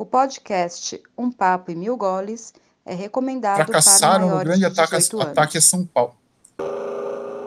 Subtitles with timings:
[0.00, 2.54] O podcast Um Papo e Mil Goles
[2.86, 6.14] é recomendado fracassaram para no grande ataque, ataque a São Paulo.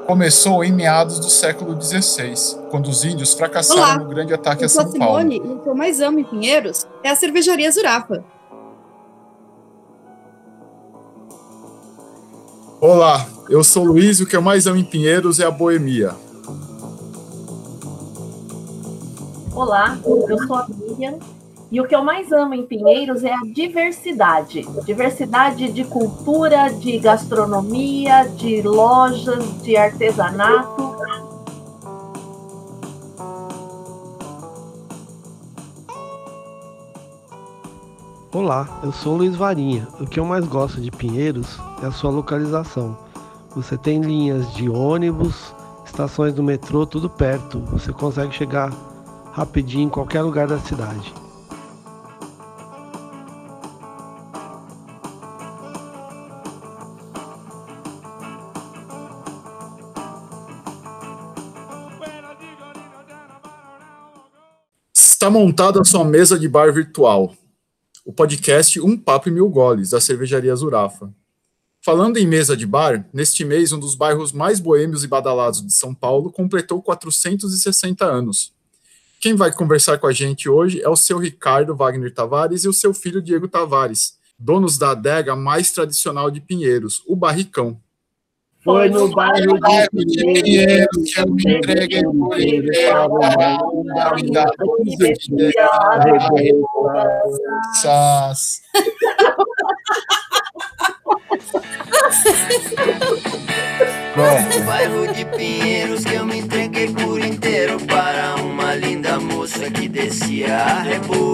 [0.06, 2.36] Começou em meados do século XVI,
[2.70, 5.52] quando os índios fracassaram Olá, no grande ataque a São Simone Paulo.
[5.52, 8.24] e o que eu mais amo em Pinheiros é a cervejaria Zurafa.
[12.80, 15.50] Olá, eu sou o Luiz e o que eu mais amo em Pinheiros é a
[15.50, 16.14] boemia.
[19.56, 21.18] Olá, eu sou a Miriam
[21.74, 24.62] e o que eu mais amo em Pinheiros é a diversidade.
[24.86, 30.94] Diversidade de cultura, de gastronomia, de lojas, de artesanato.
[38.32, 39.88] Olá, eu sou Luiz Varinha.
[40.00, 42.96] O que eu mais gosto de Pinheiros é a sua localização.
[43.56, 47.58] Você tem linhas de ônibus, estações do metrô, tudo perto.
[47.72, 48.72] Você consegue chegar
[49.32, 51.23] rapidinho em qualquer lugar da cidade.
[65.24, 67.34] Está montada a sua mesa de bar virtual.
[68.04, 71.14] O podcast Um Papo e Mil Goles, da cervejaria Zurafa.
[71.82, 75.72] Falando em mesa de bar, neste mês um dos bairros mais boêmios e badalados de
[75.72, 78.52] São Paulo completou 460 anos.
[79.22, 82.74] Quem vai conversar com a gente hoje é o seu Ricardo Wagner Tavares e o
[82.74, 87.80] seu filho Diego Tavares, donos da adega mais tradicional de Pinheiros, o Barricão.
[88.64, 89.90] Foi no bairro de
[90.24, 93.58] Pinheiros que eu me entreguei por inteiro para
[97.82, 98.62] Sas.
[104.16, 109.70] Bom, No bairro de Pinheiros que eu me entreguei por inteiro para uma linda moça
[109.72, 111.34] que descia a reboco.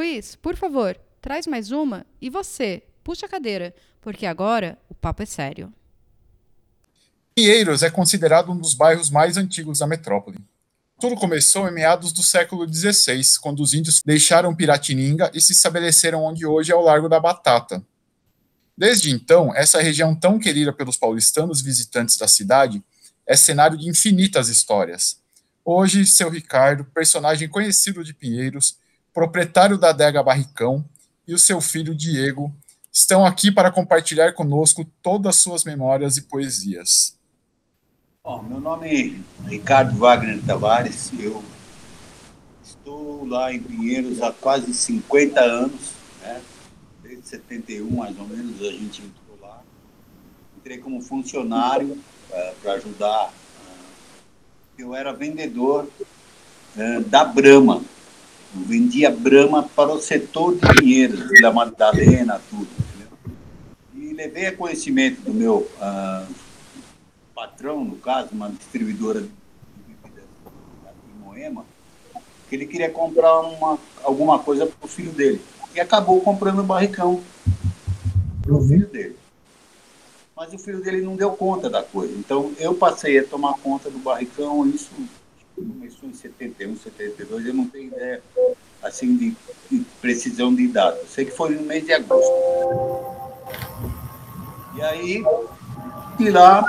[0.00, 5.22] Luiz, por favor, traz mais uma e você, puxa a cadeira, porque agora o papo
[5.22, 5.70] é sério.
[7.34, 10.38] Pinheiros é considerado um dos bairros mais antigos da metrópole.
[10.98, 16.24] Tudo começou em meados do século XVI, quando os índios deixaram Piratininga e se estabeleceram
[16.24, 17.84] onde hoje é o Largo da Batata.
[18.74, 22.82] Desde então, essa região tão querida pelos paulistanos visitantes da cidade
[23.26, 25.20] é cenário de infinitas histórias.
[25.62, 28.79] Hoje, seu Ricardo, personagem conhecido de Pinheiros,
[29.12, 30.84] proprietário da adega Barricão,
[31.26, 32.52] e o seu filho Diego
[32.92, 37.16] estão aqui para compartilhar conosco todas as suas memórias e poesias.
[38.22, 41.42] Bom, meu nome é Ricardo Wagner Tavares, eu
[42.62, 46.42] estou lá em Pinheiros há quase 50 anos, né?
[47.02, 49.62] desde 71 mais ou menos a gente entrou lá.
[50.58, 51.98] Entrei como funcionário
[52.62, 53.32] para ajudar.
[53.32, 53.84] ah,
[54.78, 55.88] eu era vendedor
[56.76, 57.99] ah, da Brahma, eu
[58.54, 62.68] vendia Brahma para o setor de Pinheiros, Vila Madalena, tudo.
[62.78, 63.08] Entendeu?
[63.94, 66.26] E levei a conhecimento do meu ah,
[67.34, 69.28] patrão, no caso, uma distribuidora de
[69.86, 70.24] bebidas
[70.84, 71.64] aqui em Moema,
[72.48, 75.40] que ele queria comprar uma, alguma coisa para o filho dele.
[75.74, 77.22] E acabou comprando o barricão
[78.42, 79.16] para o filho dele.
[80.36, 82.12] Mas o filho dele não deu conta da coisa.
[82.18, 84.90] Então eu passei a tomar conta do barricão, isso
[85.64, 88.22] começou em 71, 72, eu não tenho ideia
[88.82, 89.36] assim de,
[89.70, 90.98] de precisão de data.
[90.98, 92.32] Eu sei que foi no mês de agosto.
[94.76, 95.24] E aí,
[96.16, 96.64] de lá,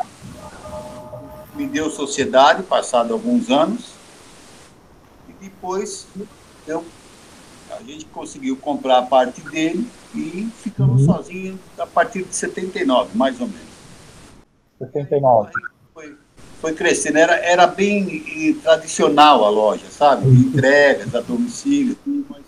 [1.55, 3.93] me deu sociedade, passado alguns anos,
[5.29, 6.07] e depois
[6.67, 6.83] eu,
[7.69, 10.49] a gente conseguiu comprar a parte dele e
[11.05, 13.71] sozinho a partir de 79, mais ou menos.
[14.79, 15.51] 79.
[15.51, 15.70] Foi,
[16.61, 20.27] foi crescendo, era, era bem tradicional a loja, sabe?
[20.29, 22.43] Entregas a domicílio, tudo, mas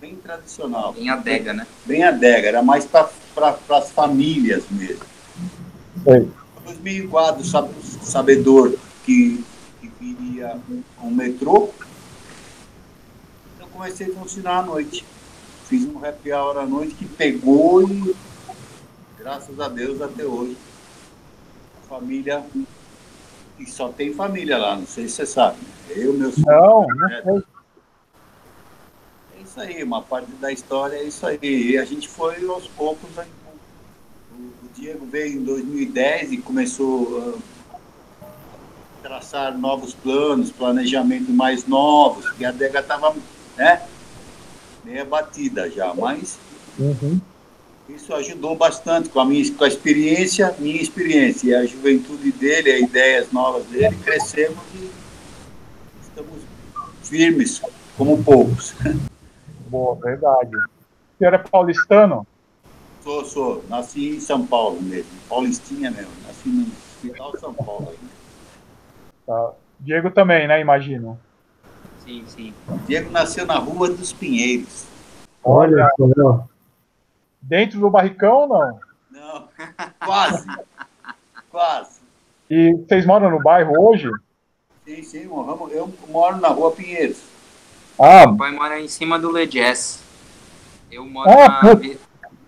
[0.00, 0.94] bem tradicional.
[0.94, 1.66] Bem adega, né?
[1.84, 3.10] Bem adega, era mais para
[3.76, 5.04] as famílias mesmo.
[6.02, 6.28] Sei.
[6.64, 7.70] 2004, sab-
[8.02, 8.74] sabedor
[9.04, 9.44] que,
[9.80, 10.56] que viria
[11.02, 11.68] um metrô,
[13.60, 15.04] eu comecei a funcionar à noite.
[15.66, 18.14] Fiz um happy hour à noite que pegou e,
[19.18, 20.56] graças a Deus, até hoje,
[21.84, 22.42] a família,
[23.58, 25.58] e só tem família lá, não sei se você sabe.
[25.88, 27.42] Eu, meu Não, não sei.
[29.36, 31.38] é isso aí, uma parte da história é isso aí.
[31.42, 33.18] E a gente foi aos poucos.
[33.18, 33.28] aí,
[34.32, 37.40] O, Diego veio em 2010 e começou
[38.22, 38.26] a
[39.02, 43.16] traçar novos planos, planejamento mais novos, porque a adega estava
[43.56, 43.82] né,
[44.84, 46.38] meio batida já, mas
[46.78, 47.20] Uhum.
[47.88, 52.72] Isso ajudou bastante com a minha com a experiência, minha experiência, e a juventude dele,
[52.72, 54.90] as ideias novas dele, crescemos e
[56.02, 56.42] estamos
[57.02, 57.62] firmes
[57.96, 58.74] como poucos.
[59.68, 60.56] Boa, verdade.
[60.56, 62.26] O senhor é paulistano?
[63.02, 63.64] Sou, sou.
[63.68, 65.10] Nasci em São Paulo mesmo.
[65.28, 66.12] Paulistinha mesmo.
[66.26, 67.88] Nasci no Hospital São Paulo.
[67.88, 68.18] ainda.
[69.26, 69.52] Tá.
[69.80, 70.60] Diego também, né?
[70.60, 71.18] Imagino.
[72.04, 72.54] Sim, sim.
[72.86, 74.86] Diego nasceu na Rua dos Pinheiros.
[75.44, 76.46] Olha, só,
[77.48, 78.80] Dentro do barricão ou não?
[79.10, 79.48] Não,
[80.04, 80.46] quase.
[81.50, 82.00] quase.
[82.50, 84.10] E vocês moram no bairro hoje?
[84.84, 85.72] Sim, sim, moramos.
[85.72, 87.16] Eu moro na Rua Pinheiros.
[87.98, 90.00] Ah, Meu pai mora em cima do Legess.
[90.92, 91.60] Eu moro Ah, na.
[91.60, 91.80] putz.
[91.80, 91.98] vi-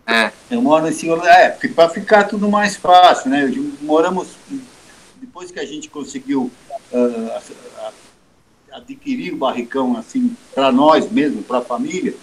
[0.06, 1.26] É, Eu moro em cima.
[1.31, 3.44] É, porque para ficar tudo mais fácil, né?
[3.44, 4.37] Eu- Moramos.
[5.17, 6.50] Depois que a gente conseguiu
[6.93, 7.93] a-
[8.73, 12.14] adquirir o barricão, assim, para nós mesmo, para a família,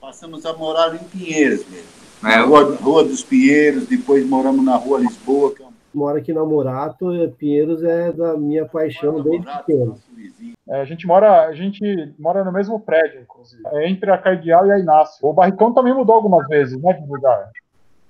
[0.00, 1.95] passamos a morar em Pinheiros mesmo.
[2.24, 6.18] É, Na Rua, Rua dos Pinheiros, depois moramos na Rua Lisboa, que é um moro
[6.18, 9.98] aqui na Morato, e Pinheiros é da minha paixão desde pequeno.
[10.68, 11.80] é, a gente mora, a gente
[12.18, 13.62] mora no mesmo prédio, inclusive.
[13.66, 15.18] É entre a Cardeal e a Inácio.
[15.26, 17.50] O barricão também mudou algumas vezes, né, de lugar?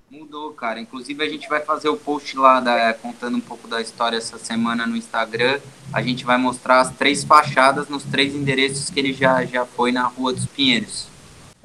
[0.09, 0.79] mudou, cara.
[0.79, 4.37] Inclusive, a gente vai fazer o post lá da- contando um pouco da história essa
[4.37, 5.59] semana no Instagram.
[5.93, 9.91] A gente vai mostrar as três fachadas nos três endereços que ele já, já foi
[9.91, 11.09] na Rua dos Pinheiros.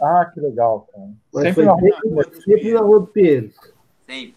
[0.03, 1.09] Ah, que legal, cara.
[1.33, 3.55] Mas Sempre, na, sempre, sempre na Rua do Pinheiros.
[4.07, 4.35] Sempre.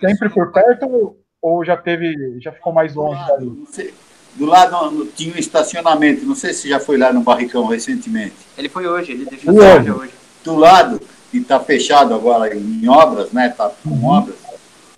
[0.00, 3.46] sempre por perto ou já teve, já ficou mais longe dali?
[3.46, 3.92] não sei-
[4.34, 8.34] do lado no- tinha um estacionamento, não sei se já foi lá no Barricão recentemente.
[8.56, 9.90] Ele foi hoje, ele deixou hoje?
[9.90, 10.12] hoje.
[10.44, 11.00] Do lado,
[11.30, 13.48] que está fechado agora em obras, né?
[13.48, 14.36] Está com obras,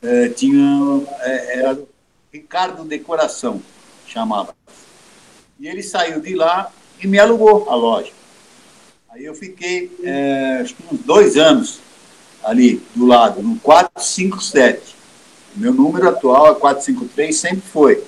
[0.02, 1.02] eh, tinha.
[1.22, 1.78] eh, era
[2.32, 3.60] Ricardo Decoração,
[4.06, 4.54] chamava.
[5.58, 6.70] E ele saiu de lá
[7.02, 8.12] e me alugou a loja.
[9.16, 11.80] Aí eu fiquei eh, acho que uns dois anos
[12.44, 14.94] ali do lado, no 457.
[15.56, 18.04] Meu número atual é 453, sempre foi.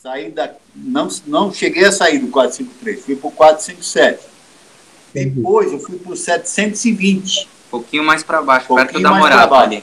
[0.00, 4.24] Saí da, não, não cheguei a sair do 453, fui para o 457.
[5.10, 5.30] Entendi.
[5.34, 9.56] Depois eu fui para o 720, Um pouquinho mais pra baixo, Pouquinho perto da Morada
[9.56, 9.82] ali.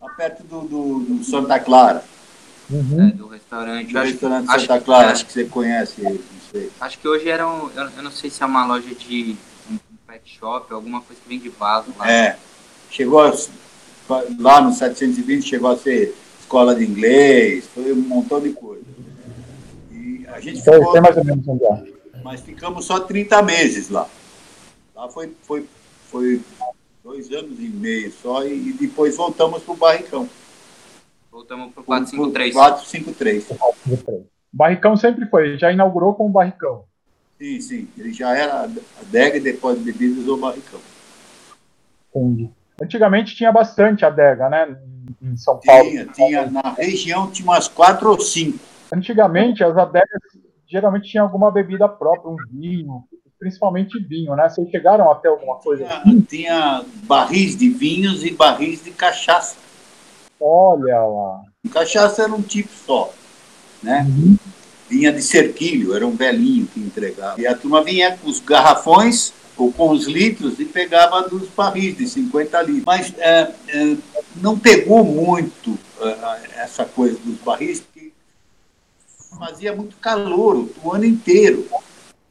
[0.00, 2.04] Lá perto do, do, do Santa Clara,
[2.70, 3.08] Uhum.
[3.08, 3.90] é, do restaurante.
[3.92, 5.12] do acho, restaurante acho- Santa Clara, é.
[5.12, 6.70] acho que você conhece ele, sei.
[6.80, 7.70] acho que hoje era um.
[7.70, 9.36] Eu, eu não sei se é uma loja de
[9.70, 12.10] um pet shop, alguma coisa que vende vaso lá.
[12.10, 12.38] É,
[12.90, 13.32] chegou a,
[14.38, 18.84] lá no 720, chegou a ser escola de inglês, foi um montão de coisa.
[19.90, 21.92] E a gente Sei, ficou, mais ou menos é.
[22.24, 24.08] mas ficamos só 30 meses lá.
[24.94, 25.66] Lá foi, foi,
[26.10, 26.40] foi
[27.04, 30.28] dois anos e meio só, e, e depois voltamos para o Barricão.
[31.30, 32.54] Voltamos pro 453.
[33.46, 34.28] 453.
[34.52, 36.84] Barricão sempre foi, já inaugurou com o barricão.
[37.38, 37.88] Sim, sim.
[37.96, 38.68] Ele já era
[39.00, 40.80] adega e depois de bebidas ou barricão.
[42.14, 42.50] Entendi.
[42.80, 44.76] Antigamente tinha bastante adega, né?
[45.22, 45.90] Em São Paulo.
[45.90, 46.50] Tinha, tinha.
[46.50, 48.58] Na região tinha umas quatro ou cinco.
[48.92, 50.20] Antigamente as adegas
[50.66, 53.04] geralmente tinham alguma bebida própria, um vinho,
[53.38, 54.48] principalmente vinho, né?
[54.48, 55.86] Vocês chegaram até alguma coisa?
[55.86, 59.56] Tinha, tinha barris de vinhos e barris de cachaça.
[60.40, 61.42] Olha lá.
[61.72, 63.12] Cachaça era um tipo só,
[63.82, 64.06] né?
[64.08, 64.36] Uhum.
[64.88, 67.40] Vinha de cerquilho, era um velhinho que entregava.
[67.40, 71.96] E a turma vinha com os garrafões ou com os litros e pegava dos barris
[71.96, 72.84] de 50 litros.
[72.86, 73.96] Mas é, é,
[74.36, 78.12] não pegou muito é, essa coisa dos barris, porque
[79.38, 81.66] fazia muito calor o, ano inteiro,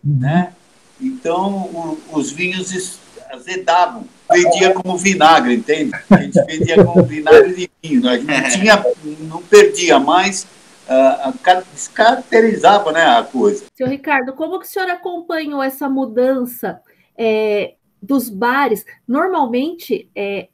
[0.04, 0.54] né?
[1.00, 2.98] Então o- os vinhos
[3.32, 4.06] azedavam.
[4.32, 5.92] Vendia como vinagre, entende?
[6.10, 8.10] A gente vendia como vinagre de vinho.
[8.10, 8.86] A gente não tinha,
[9.22, 10.48] não perdia mais,
[10.90, 11.34] ah,
[11.74, 13.66] descaracterizava, né, a coisa.
[13.76, 16.82] Seu Ricardo, como que o senhor acompanhou essa mudança
[17.18, 20.48] é, dos bares, normalmente, é,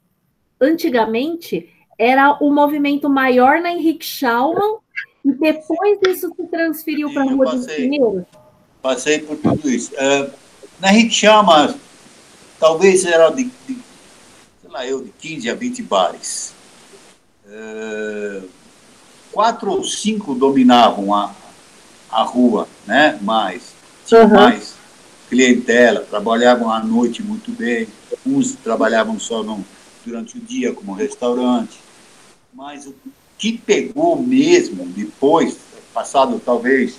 [0.60, 4.78] antigamente, era o movimento maior na Henrique Schaumann
[5.24, 8.24] e depois isso se transferiu para a Rua dos Pinheiros?
[8.82, 9.92] Passei por tudo isso.
[9.94, 10.30] Uh,
[10.80, 11.74] na Henrique Schaumann,
[12.58, 13.78] talvez era de, de,
[14.60, 16.52] sei lá, eu, de 15 a 20 bares.
[17.46, 18.48] Uh,
[19.34, 21.34] quatro ou cinco dominavam a,
[22.08, 23.18] a rua, né?
[23.20, 23.74] Mais,
[24.12, 24.28] uhum.
[24.28, 24.74] mais
[25.28, 27.88] clientela, trabalhavam à noite muito bem,
[28.24, 29.64] uns trabalhavam só no,
[30.06, 31.80] durante o dia como restaurante,
[32.52, 32.94] mas o
[33.36, 35.56] que pegou mesmo depois,
[35.92, 36.96] passado talvez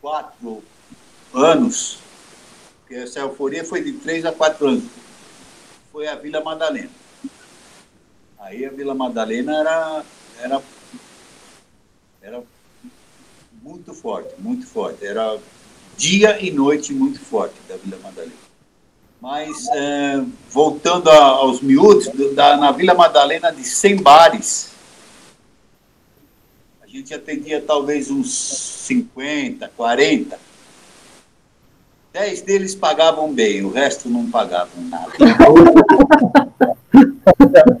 [0.00, 0.62] quatro
[1.32, 1.98] anos,
[2.80, 4.84] porque essa euforia foi de três a quatro anos,
[5.92, 6.90] foi a Vila Madalena.
[8.40, 10.04] Aí a Vila Madalena era,
[10.42, 10.62] era,
[12.22, 12.42] era
[13.62, 15.04] muito forte, muito forte.
[15.04, 15.38] Era
[15.96, 18.48] dia e noite muito forte da Vila Madalena.
[19.20, 24.70] Mas, é, voltando a, aos miúdos, da, na Vila Madalena, de 100 bares,
[26.80, 28.32] a gente atendia talvez uns
[28.86, 30.38] 50, 40.
[32.12, 35.12] 10 deles pagavam bem, o resto não pagavam nada.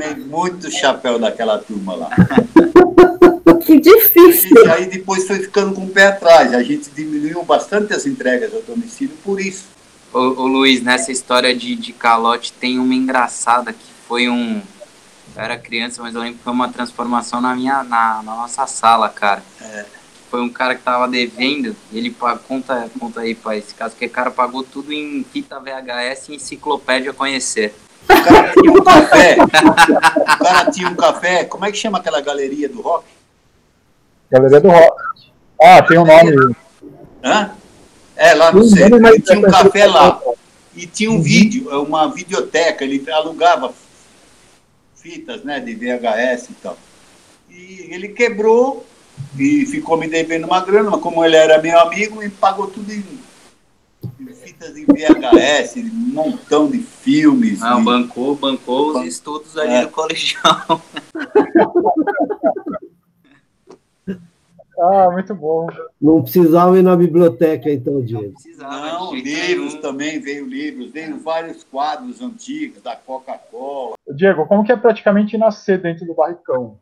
[0.00, 2.10] Tomei muito chapéu daquela turma lá.
[3.66, 4.64] Que difícil.
[4.64, 6.54] E aí depois foi ficando com o pé atrás.
[6.54, 9.66] A gente diminuiu bastante as entregas ao domicílio por isso.
[10.12, 14.62] Ô, ô Luiz, nessa história de, de calote tem uma engraçada que foi um.
[15.36, 18.66] Eu era criança, mas eu lembro que foi uma transformação na minha na, na nossa
[18.66, 19.42] sala, cara.
[19.60, 19.84] É.
[20.30, 22.16] Foi um cara que tava devendo, ele
[22.48, 26.34] conta, conta aí, pai, esse caso, que o cara pagou tudo em fita VHS e
[26.36, 27.74] enciclopédia conhecer.
[28.10, 29.36] O cara tinha um café.
[30.34, 31.44] o cara tinha um café.
[31.44, 33.04] Como é que chama aquela galeria do rock?
[34.30, 35.02] Galeria do rock.
[35.62, 36.56] Ah, tem um nome.
[37.22, 37.50] Hã?
[38.16, 39.06] É, lá no centro.
[39.06, 40.20] Ele tinha um café lá.
[40.74, 41.22] E tinha um uhum.
[41.22, 42.84] vídeo, uma videoteca.
[42.84, 43.72] Ele alugava
[44.96, 46.76] fitas né, de VHS e tal.
[47.48, 48.86] E ele quebrou
[49.38, 52.92] e ficou me devendo uma grana, mas como ele era meu amigo, ele pagou tudo
[52.92, 53.04] em
[54.60, 57.62] fitas em VHS, um montão de filmes.
[57.62, 59.86] Ah, bancou, bancou os estudos ali é.
[59.86, 60.82] do colegial.
[64.78, 65.66] ah, muito bom.
[66.00, 68.24] Não precisava ir na biblioteca, então, Diego.
[68.24, 69.80] Não, precisava, Não livros nenhum.
[69.80, 73.94] também, veio livros, veio vários quadros antigos da Coca-Cola.
[74.14, 76.78] Diego, como que é praticamente nascer dentro do barricão?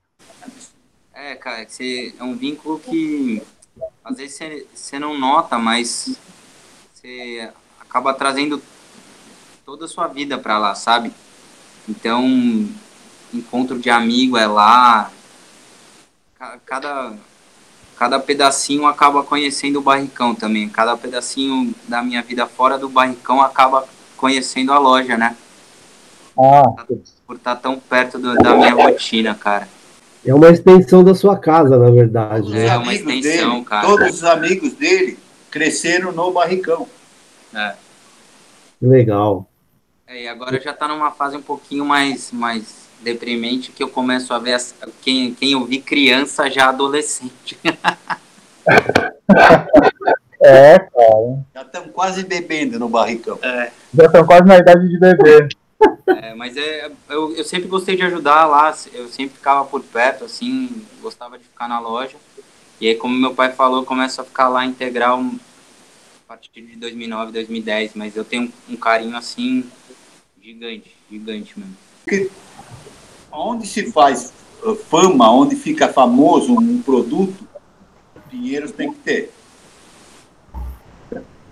[1.14, 3.42] É, cara, é um vínculo que
[4.04, 4.38] às vezes
[4.73, 6.16] você não nota, mas
[6.92, 7.50] você
[7.88, 8.62] acaba trazendo
[9.64, 11.12] toda a sua vida para lá, sabe?
[11.88, 12.23] Então,
[13.33, 15.11] encontro de amigo é lá.
[16.64, 17.14] Cada,
[17.97, 20.68] cada pedacinho acaba conhecendo o barricão também.
[20.68, 25.37] Cada pedacinho da minha vida fora do barricão acaba conhecendo a loja, né?
[26.38, 26.85] Ah.
[27.26, 29.68] Por estar tá tão perto do, da minha rotina, cara.
[30.25, 32.50] É uma extensão da sua casa, na verdade.
[32.50, 32.66] Né?
[32.66, 33.87] É, uma extensão, dele, cara.
[33.87, 35.18] Todos os amigos dele
[35.50, 36.87] cresceram no barricão.
[37.55, 37.75] É.
[38.81, 39.49] Legal.
[40.07, 44.33] É, e agora já está numa fase um pouquinho mais, mais deprimente que eu começo
[44.33, 47.59] a ver as, quem, quem eu vi criança já adolescente.
[50.43, 51.45] é, cara.
[51.55, 53.38] Já estamos quase bebendo no barricão.
[53.43, 53.71] É.
[53.95, 55.49] Já estamos quase na idade de beber.
[56.07, 60.25] É, mas é, eu, eu sempre gostei de ajudar lá, eu sempre ficava por perto,
[60.25, 62.17] assim, gostava de ficar na loja.
[62.81, 65.23] E aí, como meu pai falou, eu começo a ficar lá integral
[66.28, 69.64] partir de 2009, 2010, mas eu tenho um carinho assim
[70.42, 71.75] gigante, gigante mesmo.
[72.04, 72.30] Porque
[73.32, 74.30] onde se faz
[74.62, 77.49] uh, fama, onde fica famoso um produto,
[78.30, 79.32] Pinheiros tem que ter.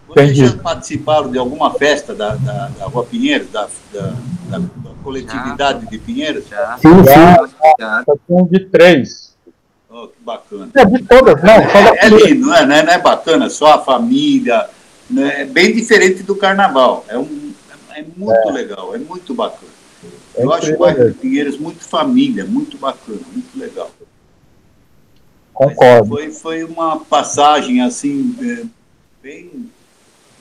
[0.07, 0.47] Vocês Entendi.
[0.47, 4.09] já participaram de alguma festa da, da, da Rua Pinheiros, da, da,
[4.51, 5.91] da, da coletividade já.
[5.91, 6.47] de Pinheiros?
[6.49, 6.79] Já.
[6.79, 7.05] Sim, sim.
[7.05, 8.05] Já.
[8.05, 8.05] Já.
[8.51, 9.26] de três.
[9.99, 10.71] Oh, que bacana.
[10.75, 11.55] É de todas, não.
[11.55, 13.49] É, é lindo, não é, não é bacana?
[13.49, 14.69] Só a família.
[15.09, 15.43] Né?
[15.43, 17.03] É bem diferente do carnaval.
[17.09, 17.55] É, um,
[17.95, 18.53] é muito é.
[18.53, 19.73] legal, é muito bacana.
[20.35, 23.91] É Eu acho o bairro de Pinheiros muito família, muito bacana, muito legal.
[25.55, 26.09] Concordo.
[26.09, 28.67] foi, foi uma passagem assim, é,
[29.23, 29.71] bem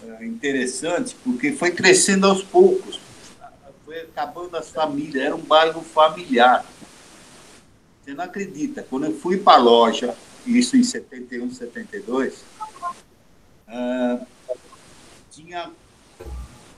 [0.06, 3.00] é, interessante, porque foi crescendo aos poucos.
[3.86, 6.66] Foi acabando as famílias, era um bairro familiar.
[8.06, 12.36] Você não acredita, quando eu fui para a loja, isso em 71, 72,
[13.68, 14.26] uh,
[15.32, 15.72] tinha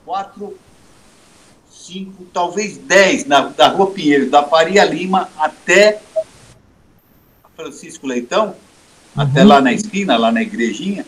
[0.05, 0.57] quatro,
[1.69, 6.01] cinco, talvez dez na, da Rua Pinheiro, da Faria Lima até
[7.57, 8.55] Francisco Leitão,
[9.13, 9.23] uhum.
[9.23, 11.05] até lá na esquina, lá na igrejinha,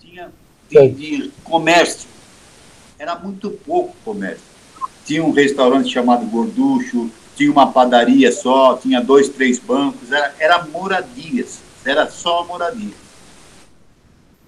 [0.00, 0.32] tinha
[0.70, 2.08] de, de comércio
[2.98, 4.44] era muito pouco comércio.
[5.04, 10.64] Tinha um restaurante chamado Gorducho, tinha uma padaria só, tinha dois, três bancos, era, era
[10.64, 12.94] moradias, era só moradia.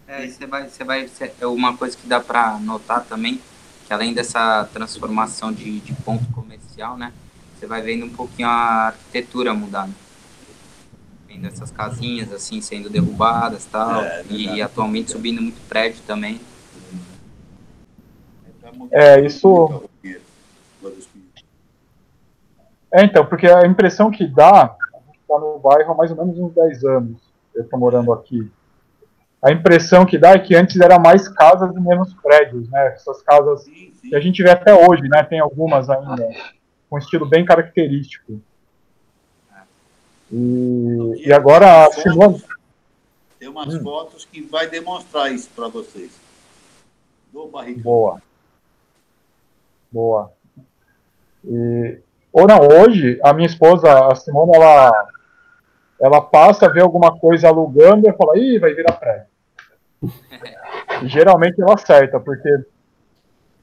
[0.06, 3.40] É, você vai, você vai, é uma coisa que dá para notar também,
[3.86, 7.12] que além dessa transformação de, de ponto comercial, né,
[7.58, 9.94] você vai vendo um pouquinho a arquitetura mudando.
[11.26, 14.62] Vendo essas casinhas assim sendo derrubadas tal, É, e verdade.
[14.62, 16.40] atualmente subindo muito prédio também.
[18.90, 19.82] É, isso.
[22.92, 26.16] É, então, porque a impressão que dá, a gente está no bairro há mais ou
[26.16, 27.20] menos uns 10 anos,
[27.54, 28.50] eu estou morando aqui.
[29.42, 32.88] A impressão que dá é que antes era mais casas e menos prédios, né?
[32.88, 35.22] Essas casas que a gente vê até hoje, né?
[35.22, 36.28] Tem algumas ainda,
[36.88, 38.40] com um estilo bem característico.
[40.30, 42.42] E, e agora a Simone.
[43.38, 46.10] Tem umas fotos que vai demonstrar isso para vocês.
[47.32, 47.82] Do barricão.
[47.82, 48.22] Boa.
[49.92, 50.32] Boa.
[51.44, 51.77] E,
[52.32, 54.92] ou não, hoje, a minha esposa, a Simone, ela,
[56.00, 59.26] ela passa, vê alguma coisa alugando e fala, ih, vai virar prédio.
[61.02, 62.48] E geralmente ela acerta, porque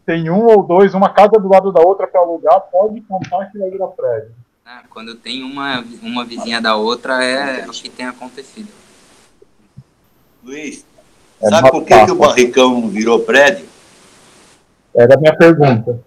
[0.06, 3.58] tem um ou dois, uma casa do lado da outra para alugar, pode contar que
[3.58, 4.32] vai virar prédio.
[4.66, 4.84] né?
[4.90, 8.70] Quando tem uma, uma vizinha da outra, é o que tem acontecido.
[10.44, 10.86] Luiz,
[11.42, 13.66] É sabe por que, que o barricão virou prédio?
[14.94, 16.00] Era a minha pergunta.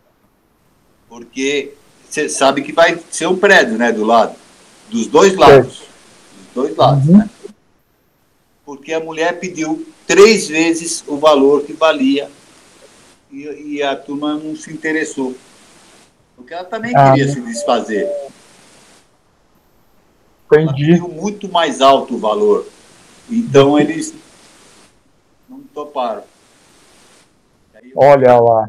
[1.09, 1.75] Porque
[2.09, 4.35] você sabe que vai ser um prédio, né, do lado.
[4.91, 5.79] Dos dois lados.
[5.79, 7.29] Dos dois lados, né?
[8.65, 12.31] Porque a mulher pediu três vezes o valor que valia
[13.31, 15.35] e, e a turma não se interessou.
[16.37, 17.13] Porque ela também Ah.
[17.13, 18.09] queria se desfazer.
[20.51, 20.87] Entendi.
[20.93, 22.67] Pediu muito mais alto o valor.
[23.31, 24.15] Então eles
[25.49, 26.23] não toparam.
[27.95, 28.69] Olha lá.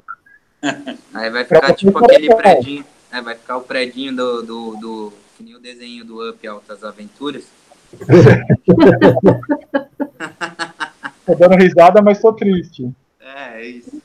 [1.14, 5.44] Aí vai ficar tipo aquele predinho, é, vai ficar o predinho do, do, do que
[5.44, 7.46] nem o desenho do Up Altas Aventuras.
[11.26, 12.92] Tô dando risada, mas tô triste.
[13.20, 14.02] É, é isso.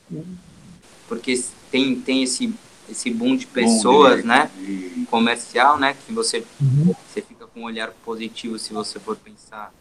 [1.08, 2.54] Porque tem, tem esse,
[2.88, 4.50] esse boom de pessoas, né?
[5.10, 5.96] Comercial, né?
[6.06, 6.44] Que você,
[7.08, 9.72] você fica com um olhar positivo se você for pensar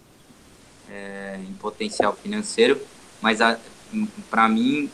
[0.89, 2.79] é, em potencial financeiro.
[3.21, 3.39] Mas
[4.29, 4.89] para mim,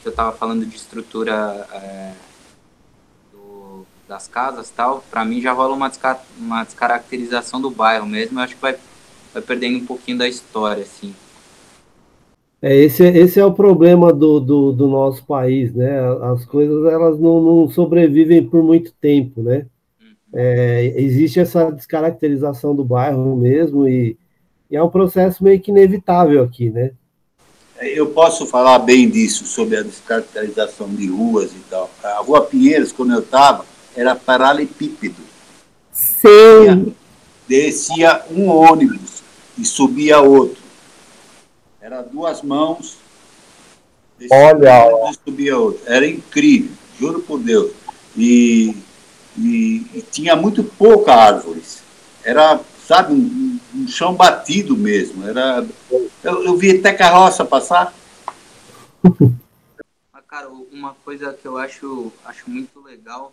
[0.00, 2.12] que eu estava falando de estrutura é,
[4.14, 8.38] das casas tal, para mim já rola uma, desca- uma descaracterização do bairro mesmo.
[8.38, 8.76] Eu acho que vai,
[9.32, 11.12] vai perdendo um pouquinho da história, assim.
[12.62, 15.98] É, esse, esse é o problema do, do, do nosso país, né?
[16.32, 19.66] As coisas elas não, não sobrevivem por muito tempo, né?
[20.32, 24.16] É, existe essa descaracterização do bairro mesmo e,
[24.70, 26.92] e é um processo meio que inevitável aqui, né?
[27.80, 31.90] Eu posso falar bem disso, sobre a descaracterização de ruas e tal.
[32.02, 35.22] A Rua Pinheiros, quando eu estava, era paralelepípedo.
[35.92, 36.94] Sim.
[37.48, 39.22] Descia um ônibus
[39.58, 40.62] e subia outro.
[41.80, 42.96] Era duas mãos.
[44.18, 44.86] descia Olha.
[44.86, 45.82] um ônibus e subia outro.
[45.86, 47.72] Era incrível, juro por Deus.
[48.16, 48.74] E,
[49.36, 51.82] e- e tinha muito pouca árvores.
[52.24, 55.26] Era, sabe, um, um chão batido mesmo.
[55.28, 57.92] Era, eu, eu vi até carroça passar.
[59.02, 63.32] Mas, cara, uma coisa que eu acho, acho muito legal,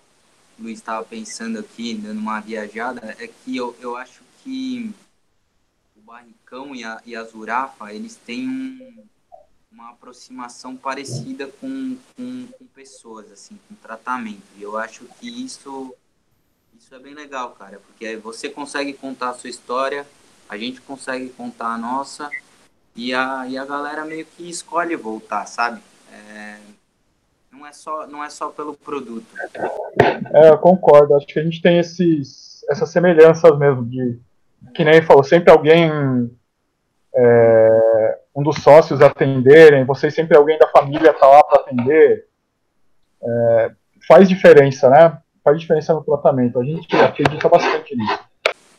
[0.61, 4.91] Luiz estava pensando aqui, dando uma viajada, é que eu, eu acho que
[5.95, 9.03] o Barricão e a, e a Zurafa, eles têm um-
[9.71, 14.43] uma aproximação parecida com, com, com pessoas, assim, com tratamento.
[14.57, 15.95] E eu acho que isso,
[16.77, 20.05] isso é bem legal, cara, porque você consegue contar a sua história,
[20.49, 22.29] a gente consegue contar a nossa,
[22.95, 25.81] e a, e a galera meio que escolhe voltar, sabe?
[26.11, 26.59] É,
[27.51, 29.25] não, é só, não é só pelo produto.
[30.33, 31.15] É, eu concordo.
[31.15, 34.19] Acho que a gente tem esses, essas semelhanças mesmo de
[34.73, 35.89] que nem falou, sempre alguém
[37.13, 42.27] é, um dos sócios atenderem, vocês sempre alguém da família tá lá para atender.
[43.23, 43.71] É,
[44.07, 45.17] faz diferença, né?
[45.43, 46.59] Faz diferença no tratamento.
[46.59, 48.19] A gente acredita bastante nisso.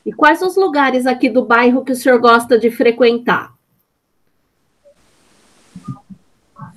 [0.05, 3.53] E quais os lugares aqui do bairro que o senhor gosta de frequentar?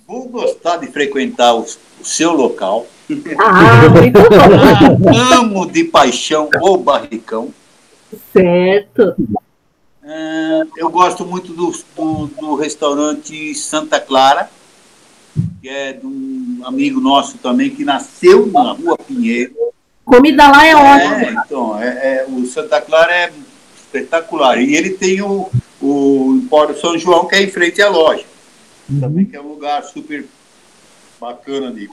[0.07, 2.85] Vou gostar de frequentar o, o seu local.
[3.39, 5.17] Ah, muito bom.
[5.33, 7.53] Amo de paixão o barricão.
[8.31, 9.15] Certo.
[10.03, 14.49] Ah, eu gosto muito do, do, do restaurante Santa Clara,
[15.61, 19.53] que é de um amigo nosso também, que nasceu na Rua Pinheiro.
[20.03, 21.43] Comida lá é É, ótima.
[21.45, 23.31] então, é, é, o Santa Clara é
[23.75, 24.61] espetacular.
[24.61, 25.49] E ele tem o,
[25.81, 28.23] o Empório São João, que é em frente à loja.
[28.99, 30.25] Também que é um lugar super
[31.19, 31.89] bacana de.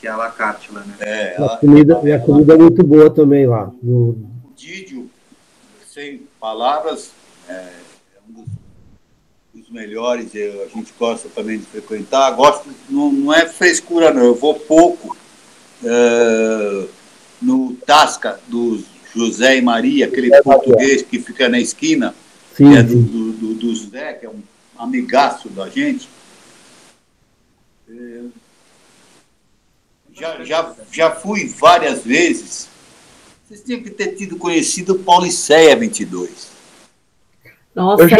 [0.00, 0.96] Que é a la carte lá, né?
[1.00, 3.70] É, A ela- comida, e a comida é muito boa também lá.
[3.80, 5.08] No- o Didio,
[5.88, 7.12] sem palavras,
[7.48, 7.72] é, é
[8.28, 8.48] um dos,
[9.54, 10.34] dos melhores.
[10.34, 12.32] eu- a gente gosta também de frequentar.
[12.32, 14.24] Gosto, não, não é frescura, não.
[14.24, 15.16] Eu vou pouco
[15.84, 16.86] é,
[17.40, 18.82] no Tasca dos
[19.14, 22.12] José e Maria, aquele português que fica na esquina,
[22.56, 24.40] Sim, que é do, do, do, do Zé, que é um
[24.76, 26.08] amigaço da gente.
[27.92, 28.20] É,
[30.14, 32.68] já, já, já fui várias vezes.
[33.46, 36.50] Vocês tinham que ter tido conhecido o Pauliceia 22.
[37.74, 38.16] Nossa, já-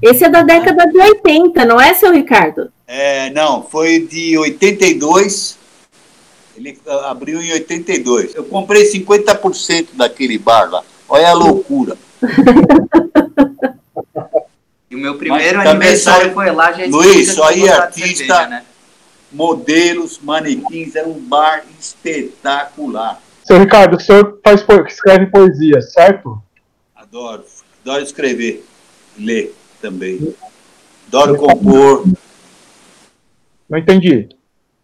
[0.00, 2.70] esse é da década de 80, não é, seu Ricardo?
[2.86, 5.58] É, não, foi de 82.
[6.56, 8.34] Ele ah, abriu em 82.
[8.34, 10.82] Eu comprei 50% daquele bar lá.
[11.08, 11.96] Olha a loucura.
[14.96, 18.48] E o meu primeiro aniversário só- foi lá, já Luiz, só gostar de artista- cerveja,
[18.48, 18.64] né?
[19.30, 23.20] Modelos, manequins, era um bar espetacular.
[23.44, 26.42] Seu Ricardo, o senhor faz, escreve poesia, certo?
[26.94, 27.44] Adoro.
[27.84, 28.64] Adoro escrever.
[29.18, 30.34] Ler também.
[31.08, 32.04] Adoro compor.
[33.68, 34.28] Não entendi.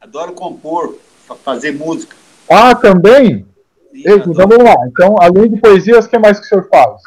[0.00, 0.98] Adoro compor.
[1.26, 2.14] fa- Fazer música.
[2.50, 3.46] Ah, também?
[3.92, 4.74] Sim, Ei, então vamos lá.
[4.88, 7.00] Então, além de poesias, o que mais que o senhor faz?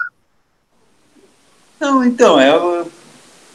[1.80, 2.90] Não, então, eu,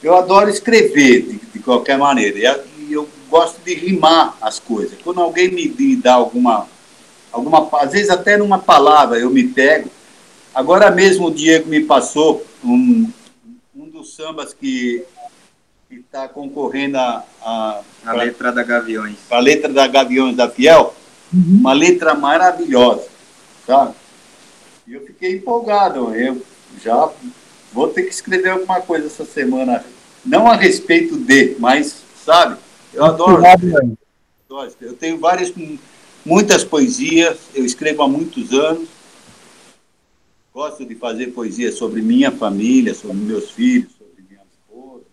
[0.02, 2.38] eu adoro escrever de, de qualquer maneira.
[2.38, 4.98] E a- E eu gosto de rimar as coisas.
[5.04, 6.66] Quando alguém me, me dá alguma,
[7.30, 7.68] alguma.
[7.80, 9.88] Às vezes até numa palavra eu me pego.
[10.52, 13.08] Agora mesmo o Diego me passou um,
[13.76, 15.04] um dos sambas que
[15.88, 19.16] está concorrendo a, a, A letra da Gaviões.
[19.30, 20.92] a letra da Gaviões da Fiel,
[21.32, 23.06] uma letra maravilhosa,
[23.64, 23.94] sabe?
[24.88, 26.12] E eu fiquei empolgado.
[26.12, 26.42] Eu
[26.82, 27.08] já
[27.72, 29.84] vou ter que escrever alguma coisa essa semana,
[30.24, 32.56] não a respeito de, mas, sabe?
[32.92, 33.42] Eu adoro.
[34.80, 35.52] Eu tenho várias,
[36.24, 38.88] muitas poesias, eu escrevo há muitos anos.
[40.52, 45.04] Gosto de fazer poesia sobre minha família, sobre meus filhos, sobre minha esposa.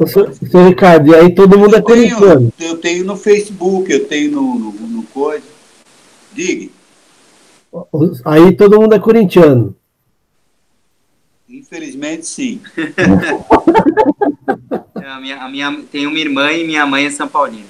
[0.00, 2.52] Ô, seu, Ricardo, e aí todo mundo é corintiano.
[2.58, 5.44] eu tenho no Facebook, eu tenho no, no, no coisa.
[6.32, 6.70] Diga,
[8.24, 9.74] Aí todo mundo é corintiano.
[11.72, 12.60] Infelizmente sim.
[15.00, 17.66] É, A minha, a minha, tem uma irmã e minha mãe é São Paulina.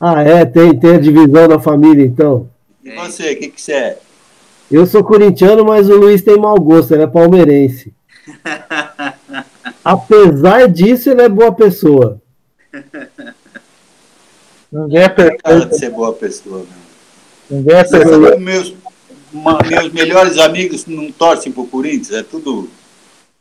[0.00, 0.46] Ah, é?
[0.46, 2.48] Tem, tem a divisão da família, então.
[2.82, 3.98] E você, o que, que você é?
[4.70, 7.92] Eu sou corintiano, mas o Luiz tem mau gosto, ele é palmeirense.
[9.84, 12.20] Apesar disso, ele é boa pessoa.
[14.72, 15.68] Ninguém é perfeito.
[15.68, 16.60] de ser boa pessoa.
[16.60, 16.66] Né?
[17.50, 18.40] Ninguém é perfeito.
[18.40, 18.74] meus,
[19.32, 22.70] meus melhores amigos não torcem pro Corinthians, é tudo.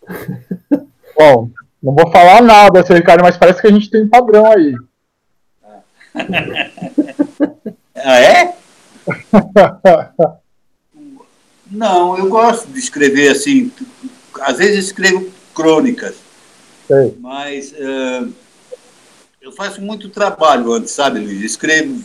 [1.17, 1.49] Bom,
[1.81, 4.75] não vou falar nada, seu Ricardo, mas parece que a gente tem um padrão aí.
[7.99, 8.55] Ah, é?
[11.69, 13.71] Não, eu gosto de escrever assim.
[14.41, 16.15] Às vezes escrevo crônicas.
[16.87, 17.17] Sei.
[17.19, 18.27] Mas eh,
[19.41, 21.41] eu faço muito trabalho antes, sabe, Luiz?
[21.41, 22.01] Escrevo,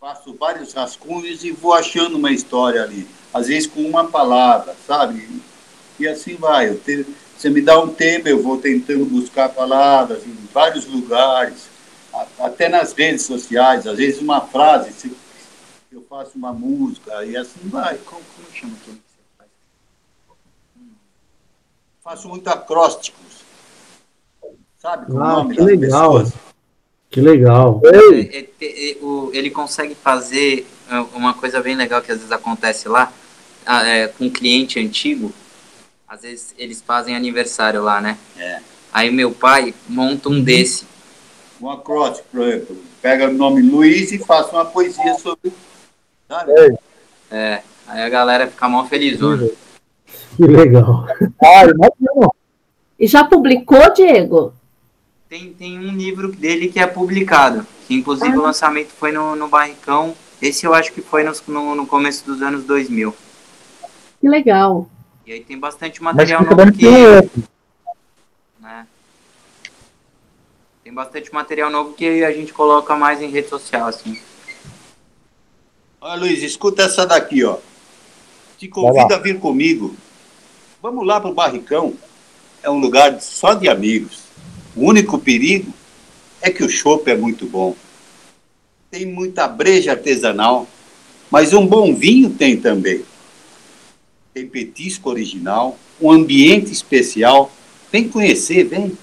[0.00, 3.06] faço vários rascunhos e vou achando uma história ali.
[3.32, 5.28] Às vezes com uma palavra, sabe?
[5.98, 6.68] E assim vai.
[6.70, 11.68] Eu te- você me dá um tema, eu vou tentando buscar palavras em vários lugares,
[12.12, 13.86] a- até nas redes sociais.
[13.86, 15.12] Às vezes uma frase, se-
[15.92, 17.96] eu faço uma música e assim vai.
[17.98, 19.50] Como, como chama aquilo que você faz?
[22.02, 23.44] Faço muito acrósticos.
[24.78, 25.06] Sabe?
[25.06, 26.12] Com o Ah, nome que das legal.
[26.12, 26.32] pessoas.
[27.10, 27.80] Que legal.
[27.84, 28.96] É, é, é,
[29.32, 33.10] ele consegue fazer é, uma coisa bem legal que às vezes acontece lá
[33.64, 35.32] ah, é, com um cliente antigo.
[36.08, 38.18] Às vezes eles fazem aniversário lá, né?
[38.38, 38.60] É.
[38.92, 40.86] Aí meu pai monta um desse.
[41.60, 42.76] um acróstico, por exemplo.
[43.02, 45.52] Pega o nome Luiz e faça uma poesia sobre.
[46.28, 46.52] Sabe?
[47.30, 49.48] É, aí a galera fica mal felizona.
[50.36, 51.06] Que legal.
[51.42, 52.30] Ah, imagina.
[52.98, 54.52] E já publicou, Diego?
[55.28, 57.66] Tem, tem um livro dele que é publicado.
[57.86, 60.14] Que inclusive o lançamento foi no, no Barricão.
[60.40, 63.14] Esse eu acho que foi nos- no, no começo dos anos 2000.
[64.20, 64.88] Que legal.
[65.26, 67.42] E aí tem bastante material novo que tem que.
[68.60, 68.86] né?
[70.82, 74.20] Tem bastante material novo que a gente coloca mais em rede social, assim.
[76.00, 77.56] Olha, Luiz, escuta essa daqui, ó.
[78.58, 79.96] Te convido a vir comigo.
[80.82, 81.94] Vamos lá pro Barricão.
[82.62, 84.24] É um lugar só de amigos.
[84.76, 85.72] O único perigo
[86.42, 87.74] é que o chopp é muito bom.
[88.90, 90.68] Tem muita breja artesanal,
[91.30, 93.02] mas um bom vinho tem também.
[94.34, 97.52] Tem petisco original, um ambiente especial.
[97.92, 98.98] Vem conhecer, vem.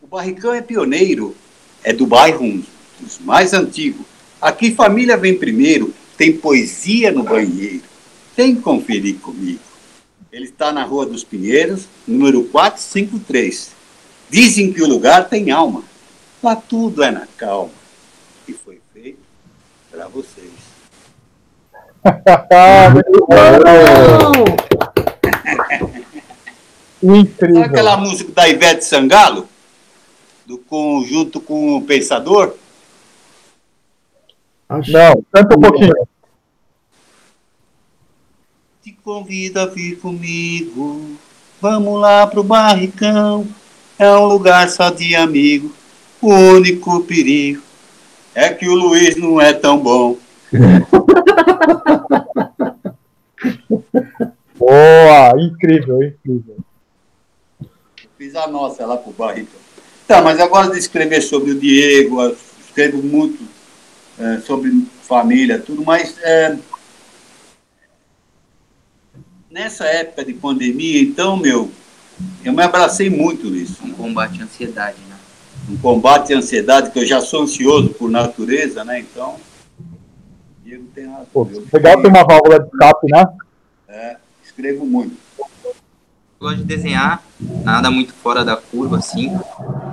[0.00, 1.34] O Barricão é pioneiro,
[1.82, 2.62] é do bairro um
[3.00, 4.06] dos mais antigos.
[4.40, 7.82] Aqui família vem primeiro, tem poesia no banheiro.
[8.36, 9.58] Tem que conferir comigo.
[10.30, 13.72] Ele está na Rua dos Pinheiros, número 453.
[14.30, 15.82] Dizem que o lugar tem alma.
[16.40, 17.72] Lá tudo é na calma.
[18.46, 19.18] E foi feito
[19.90, 20.50] para vocês.
[27.02, 27.62] Incrível.
[27.62, 29.48] Sabe aquela música da Ivete Sangalo?
[30.44, 32.54] Do conjunto com o Pensador?
[34.68, 35.94] Não, canta um pouquinho.
[38.82, 41.16] Te convido a vir comigo.
[41.60, 43.46] Vamos lá pro barricão.
[43.98, 45.72] É um lugar só de amigo.
[46.20, 47.62] O único perigo
[48.34, 50.16] é que o Luiz não é tão bom.
[54.56, 56.56] Boa, incrível, incrível.
[58.16, 59.60] Fiz a nossa lá pro barricão.
[60.06, 62.34] Tá, mas agora de escrever sobre o Diego,
[62.66, 63.42] escrevo muito
[64.18, 66.56] é, sobre família, tudo, mas é,
[69.50, 71.70] nessa época de pandemia, então, meu,
[72.44, 73.84] eu me abracei muito nisso.
[73.84, 75.16] Um combate à ansiedade, né?
[75.68, 79.00] Um combate à ansiedade, que eu já sou ansioso por natureza, né?
[79.00, 79.36] Então,
[80.74, 81.26] Diego tem razão.
[81.32, 83.24] Pô, legal ter uma válvula de escape, né?
[83.88, 85.16] é, escrevo muito.
[86.40, 87.22] gosto de desenhar,
[87.64, 89.30] nada muito fora da curva, assim.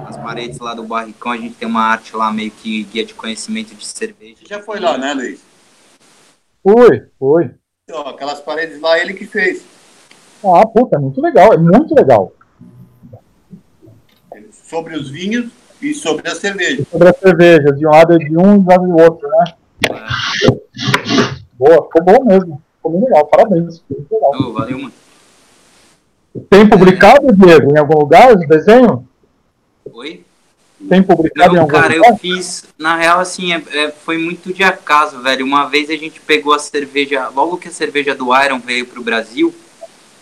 [0.07, 3.13] As paredes lá do barricão, a gente tem uma arte lá meio que guia de
[3.13, 4.37] conhecimento de cerveja.
[4.39, 5.41] Você já foi lá, né, Luiz?
[6.63, 7.51] Fui, fui.
[7.83, 9.63] Então, aquelas paredes lá, ele que fez.
[10.43, 12.33] Ah, puta, é muito legal, é muito legal.
[14.51, 16.83] Sobre os vinhos e sobre a cerveja.
[16.89, 19.43] Sobre a cerveja, de um lado é de um e do lado do outro, né?
[21.57, 22.61] Boa, ficou bom mesmo.
[22.77, 23.79] Ficou muito legal, parabéns.
[23.87, 24.49] ficou Muito legal.
[24.49, 24.93] Ô, valeu, mano.
[26.49, 29.05] Tem publicado, Diego, em algum lugar esse desenho?
[29.93, 30.23] Oi?
[30.89, 32.11] Tem publicado em Não, algum cara, lugar?
[32.11, 32.63] eu fiz.
[32.77, 35.45] Na real, assim, é- é- foi muito de acaso, velho.
[35.45, 37.27] Uma vez a gente pegou a cerveja.
[37.29, 39.53] Logo que a cerveja do Iron veio pro Brasil,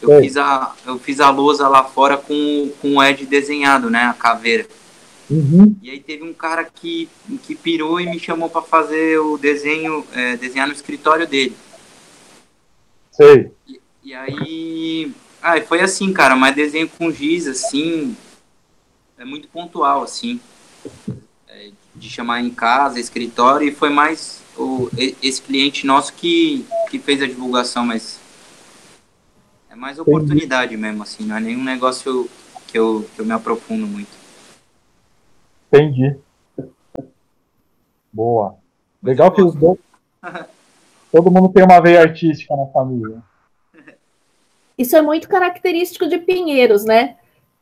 [0.02, 4.04] eu fiz a, eu fiz a lousa lá fora com, com o Ed desenhado, né?
[4.04, 4.66] A caveira.
[5.30, 5.76] Uhum.
[5.82, 7.08] E aí teve um cara que,
[7.44, 11.56] que pirou e me chamou pra fazer o desenho, é, desenhar no escritório dele.
[13.12, 13.52] Sei.
[14.04, 15.12] E aí.
[15.42, 18.15] Ah, e foi assim, cara, mas desenho com giz, assim.
[19.18, 20.39] É muito pontual, assim.
[21.48, 26.65] É, de chamar em casa, escritório, e foi mais o, e- esse cliente nosso que,
[26.89, 28.20] que fez a divulgação, mas.
[29.70, 32.30] É mais oportunidade mesmo, assim, não é nenhum negócio
[32.68, 34.19] que eu, que eu me aprofundo muito.
[35.72, 36.18] Entendi.
[38.12, 38.56] Boa.
[39.02, 39.78] Legal que os dois.
[41.12, 43.22] Todo mundo tem uma veia artística na família.
[44.78, 47.18] Isso é muito característico de Pinheiros, né?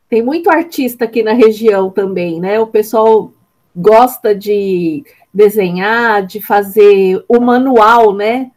[0.08, 2.60] Tem muito artista aqui na região também, né?
[2.60, 3.32] O pessoal
[3.74, 8.50] gosta de desenhar, de fazer o manual, né?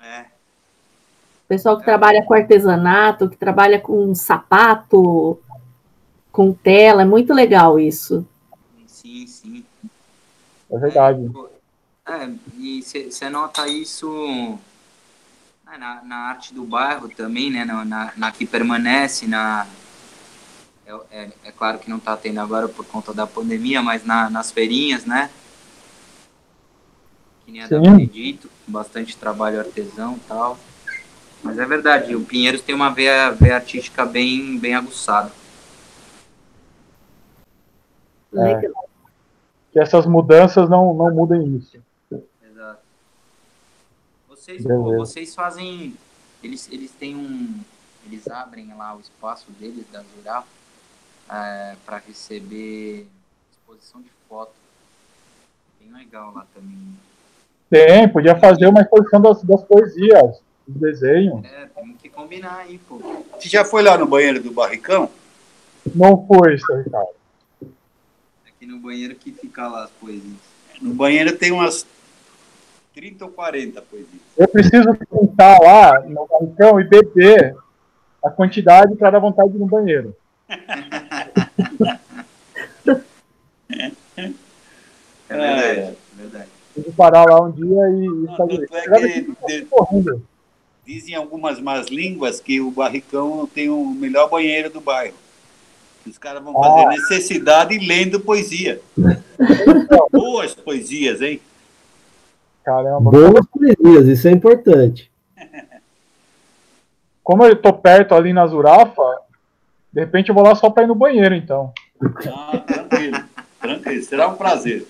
[0.00, 0.20] É.
[0.20, 5.38] O pessoal que trabalha com artesanato, que trabalha com sapato,
[6.30, 8.26] com tela, é muito legal isso.
[9.00, 9.64] Sim, sim.
[10.70, 11.30] É verdade.
[12.06, 14.58] É, e você nota isso
[15.64, 17.64] né, na, na arte do bairro também, né?
[17.64, 19.66] Na, na, na que permanece, na.
[20.84, 24.28] É, é, é claro que não está tendo agora por conta da pandemia, mas na,
[24.28, 25.30] nas feirinhas, né?
[27.46, 27.80] Que nem a da.
[27.80, 30.58] Benedito, bastante trabalho artesão e tal.
[31.42, 35.32] Mas é verdade, o Pinheiros tem uma veia, veia artística bem, bem aguçada.
[38.34, 38.36] É.
[38.36, 38.89] Legal.
[39.72, 41.78] Que essas mudanças não, não mudem isso.
[42.42, 42.80] Exato.
[44.28, 45.94] Vocês, pô, vocês fazem.
[46.42, 47.60] Eles, eles têm um.
[48.06, 50.46] Eles abrem lá o espaço deles, da Zural,
[51.84, 53.06] para receber
[53.52, 54.52] exposição de foto.
[55.78, 56.96] Bem legal lá também.
[57.68, 61.44] Tem, podia fazer uma exposição das, das poesias, dos desenhos.
[61.44, 62.98] É, temos que combinar aí, pô.
[63.38, 65.08] Você já foi lá no banheiro do barricão?
[65.94, 67.19] Não foi, seu Ricardo.
[68.70, 70.38] No banheiro que fica lá as poesias.
[70.80, 71.84] No banheiro tem umas
[72.94, 74.20] 30 ou 40 poesias.
[74.38, 77.56] Eu preciso sentar lá no balcão e beber
[78.24, 80.14] a quantidade para dar vontade de ir no banheiro.
[85.28, 86.48] É verdade, é verdade.
[86.72, 90.22] Preciso parar lá um dia e, e fazer é que
[90.86, 95.16] dizem algumas más línguas que o barricão tem o melhor banheiro do bairro.
[96.06, 96.88] Os caras vão fazer Ah.
[96.88, 98.80] necessidade lendo poesia.
[100.10, 101.40] Boas poesias, hein?
[102.64, 103.10] Caramba.
[103.10, 105.10] Boas poesias, isso é importante.
[107.22, 109.02] Como eu tô perto ali na Zurafa,
[109.92, 111.72] de repente eu vou lá só para ir no banheiro, então.
[112.26, 113.18] Ah, tranquilo,
[113.60, 114.02] tranquilo.
[114.04, 114.86] Será um prazer.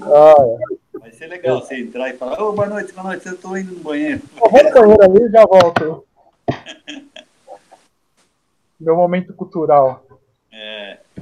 [0.00, 0.98] Ah, é.
[0.98, 3.72] Vai ser legal você entrar e falar, ô, boa noite, boa noite, eu tô indo
[3.74, 4.22] no banheiro.
[4.42, 6.04] Eu vou no banheiro ali e já volto.
[8.80, 10.04] Meu momento cultural.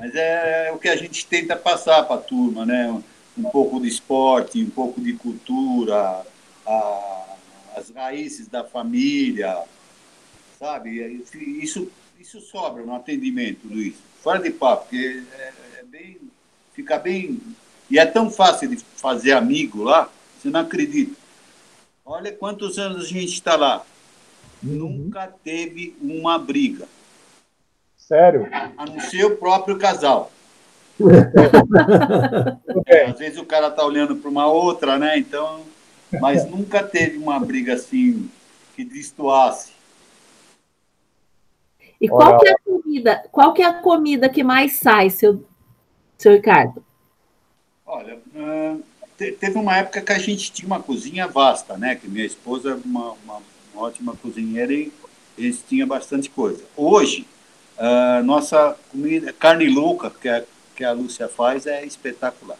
[0.02, 2.90] É, mas é, o que a gente tenta passar para a turma, né?
[2.90, 3.02] Um,
[3.38, 6.24] um pouco de esporte, um pouco de cultura,
[6.66, 7.36] a-
[7.76, 9.62] as raízes da família,
[10.58, 11.00] sabe?
[11.62, 13.94] Isso, isso sobra no atendimento, Luiz.
[14.22, 16.18] Fora de papo, porque é, é bem,
[16.74, 17.40] fica bem.
[17.90, 21.14] E é tão fácil de fazer amigo lá, você não acredita.
[22.04, 23.84] Olha quantos anos a gente está lá.
[24.62, 26.86] Nunca teve uma briga
[28.12, 28.46] Sério?
[28.76, 30.30] a não ser o próprio casal.
[33.08, 35.16] Às vezes o cara tá olhando para uma outra, né?
[35.16, 35.62] Então,
[36.20, 38.30] mas nunca teve uma briga assim
[38.76, 39.72] que destoasse.
[41.98, 43.24] E qual que é a comida?
[43.32, 45.42] Qual que é a comida que mais sai, seu,
[46.18, 46.84] seu Ricardo?
[47.86, 48.18] Olha,
[49.16, 51.94] te- teve uma época que a gente tinha uma cozinha vasta, né?
[51.94, 53.40] Que minha esposa é uma, uma-
[53.72, 54.92] uma ótima cozinheira e
[55.38, 56.62] a gente tinha bastante coisa.
[56.76, 57.26] Hoje,
[57.84, 60.44] ah, nossa comida, carne louca, que a,
[60.76, 62.58] que a Lúcia faz, é espetacular.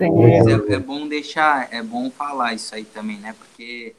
[0.00, 3.34] É, é bom deixar, é bom falar isso aí também, né?
[3.38, 3.94] Porque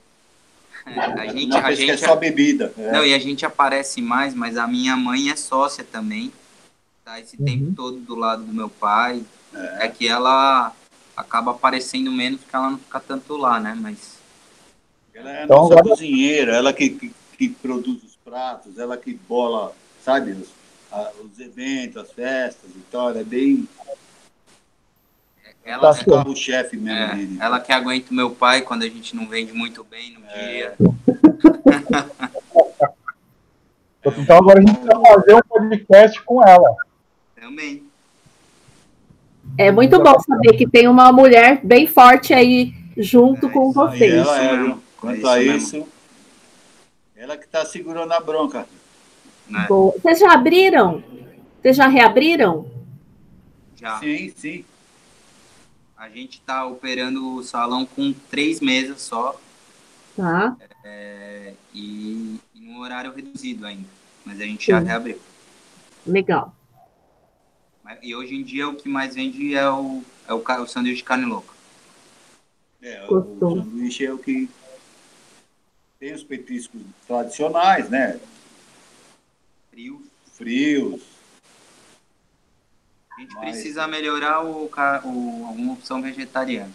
[0.85, 2.73] a gente, Não, a é gente só bebida.
[2.77, 2.91] é.
[2.91, 6.31] Não, e a gente aparece mais, mas a minha mãe é sócia também.
[7.05, 9.23] Tá esse tempo todo do lado do meu pai.
[9.79, 9.87] É.
[9.87, 10.71] que ela
[11.15, 13.75] acaba aparecendo menos porque ela não fica tanto lá, né?
[13.79, 14.17] Mas
[15.13, 17.97] Ela é a Então, nossa agora- cozinheira, ela que, que, que produz
[18.31, 20.49] pratos, ela que bola, sabe, os,
[20.91, 23.09] a- os eventos, as festas e tal.
[23.11, 23.65] Ela é bem.
[25.63, 26.99] ela, Ela é o chefe mesmo.
[26.99, 30.13] é, de- ela que aguenta o meu pai quando a gente não vende muito bem
[30.13, 30.75] no dia.
[34.19, 36.75] Então agora a gente vai fazer um podcast com ela.
[37.35, 37.83] Também.
[39.57, 44.13] É muito bom saber que tem uma mulher bem forte aí junto com Aí vocês.
[44.13, 44.75] ela é?
[44.97, 45.57] Quanto isso a mesmo.
[45.57, 45.87] isso,
[47.17, 48.67] ela que está segurando a bronca.
[49.49, 49.65] Né?
[49.67, 51.03] Vocês já abriram?
[51.61, 52.69] Vocês já reabriram?
[53.75, 53.99] Já.
[53.99, 54.65] Sim, sim.
[55.97, 59.39] A gente tá operando o salão com três mesas só
[60.15, 60.57] Tá.
[60.83, 63.87] é, e, e num horário reduzido ainda.
[64.25, 64.87] Mas a gente já Sim.
[64.87, 65.19] reabriu.
[66.05, 66.53] Legal.
[68.01, 71.03] E hoje em dia o que mais vende é o, é o, o sanduíche de
[71.03, 71.53] carne louca.
[72.81, 74.49] É, o sanduíche é o que
[75.99, 78.19] tem os petiscos tradicionais, né?
[79.71, 80.01] Frio.
[80.33, 81.01] Frios.
[83.15, 86.71] A gente Mas- precisa melhorar o, o, alguma opção vegetariana.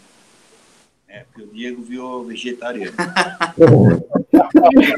[1.06, 2.96] É, porque o Diego virou vegetariano.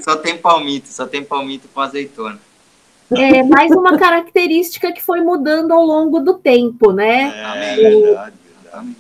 [0.02, 2.38] Só tem palmito, só tem palmito com azeitona.
[3.10, 7.32] É mais uma característica que foi mudando ao longo do tempo, né?
[7.66, 8.96] É verdade, verdade.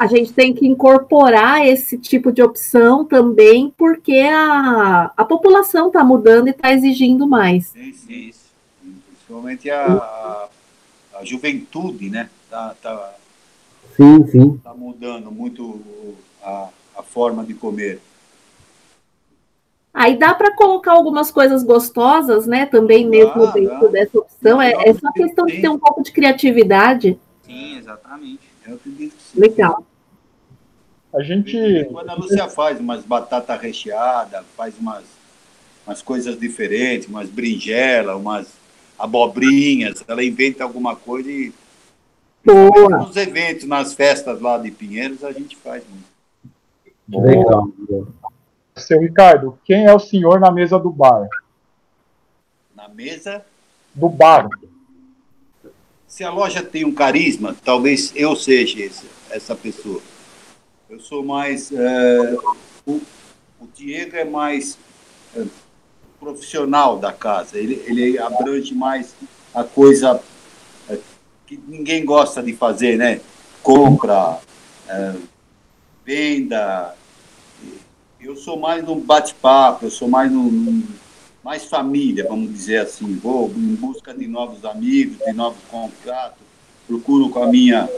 [0.00, 6.02] A gente tem que incorporar esse tipo de opção também, porque a, a população está
[6.02, 7.66] mudando e está exigindo mais.
[7.66, 8.28] Sim, sim.
[8.30, 8.50] Isso.
[8.82, 10.48] Principalmente a, a,
[11.18, 12.30] a juventude, né?
[12.48, 13.14] Tá, tá,
[13.94, 14.56] Sim, sim.
[14.64, 15.78] tá mudando muito
[16.42, 18.00] a, a forma de comer.
[19.92, 22.64] Aí dá para colocar algumas coisas gostosas, né?
[22.64, 23.88] Também mesmo Dá, dentro dá.
[23.88, 24.62] dessa opção.
[24.62, 27.18] É, é só questão de ter um pouco de criatividade.
[27.42, 28.48] Sim, exatamente.
[28.66, 29.38] Eu acredito que sim.
[29.38, 29.84] Legal.
[31.12, 31.86] A gente.
[31.90, 35.04] Quando a Lúcia faz umas batata recheada, faz umas,
[35.86, 38.48] umas coisas diferentes, umas berinjela, umas
[38.98, 41.52] abobrinhas, ela inventa alguma coisa e
[42.44, 42.98] Boa.
[42.98, 47.26] nos eventos, nas festas lá de Pinheiros, a gente faz muito.
[47.26, 47.68] Legal.
[48.76, 51.28] Seu Ricardo, quem é o senhor na mesa do bar?
[52.74, 53.44] Na mesa,
[53.94, 54.48] Do bar.
[56.06, 60.00] se a loja tem um carisma, talvez eu seja esse, essa pessoa.
[60.90, 61.70] Eu sou mais.
[61.70, 62.36] é,
[62.84, 62.94] o,
[63.60, 64.76] o Diego é mais
[65.36, 65.44] é,
[66.18, 69.14] profissional da casa, ele, ele abrange mais
[69.54, 70.20] a coisa
[70.88, 70.98] é,
[71.46, 73.20] que ninguém gosta de fazer, né?
[73.62, 74.40] Compra,
[74.88, 75.14] é,
[76.04, 76.96] venda.
[78.20, 80.82] Eu sou mais no bate-papo, eu sou mais no,
[81.44, 83.14] mais família, vamos dizer assim.
[83.14, 86.42] Vou em busca de novos amigos, de novos contatos.
[86.88, 87.88] Procuro com a minha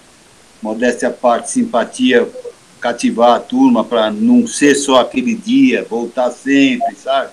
[0.61, 2.31] modéstia à parte, simpatia,
[2.83, 7.31] cativar a turma para não ser só aquele dia, voltar sempre, sabe?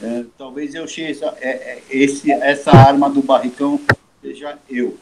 [0.00, 3.80] É, talvez eu seja é, é, esse, essa arma do barricão
[4.22, 4.96] seja eu.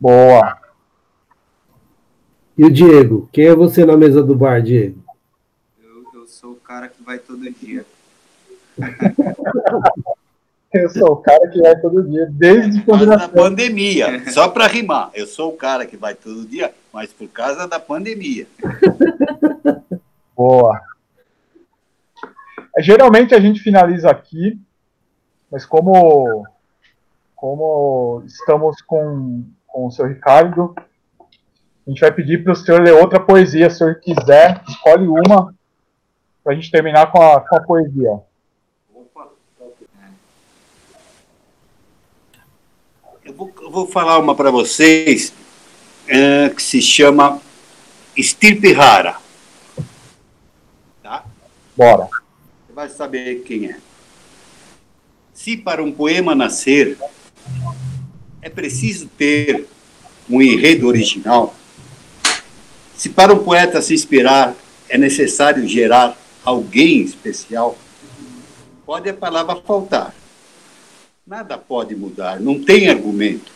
[0.00, 0.58] Boa.
[2.56, 3.28] E o Diego?
[3.32, 5.00] Quem é você na mesa do bar, Diego?
[5.80, 7.86] Eu, eu sou o cara que vai todo dia.
[10.72, 14.24] Eu sou o cara que vai todo dia, desde Por quando causa da pandemia.
[14.30, 15.10] Só para rimar.
[15.14, 18.46] Eu sou o cara que vai todo dia, mas por causa da pandemia.
[20.36, 20.78] Boa.
[22.80, 24.60] Geralmente a gente finaliza aqui,
[25.50, 26.46] mas como,
[27.34, 30.74] como estamos com, com o seu Ricardo,
[31.86, 35.08] a gente vai pedir para o senhor ler outra poesia, se o senhor quiser, escolhe
[35.08, 35.54] uma
[36.44, 38.27] para a gente terminar com a, com a poesia.
[43.28, 45.34] Eu vou, eu vou falar uma para vocês
[46.06, 47.42] eh, que se chama
[48.16, 49.18] Estirpe Rara.
[51.02, 51.26] Tá?
[51.76, 52.04] Bora.
[52.06, 53.76] Você vai saber quem é.
[55.34, 56.96] Se para um poema nascer
[58.40, 59.66] é preciso ter
[60.28, 61.54] um enredo original,
[62.96, 64.54] se para um poeta se inspirar
[64.88, 67.76] é necessário gerar alguém especial,
[68.86, 70.14] pode a palavra faltar.
[71.28, 73.52] Nada pode mudar, não tem argumento,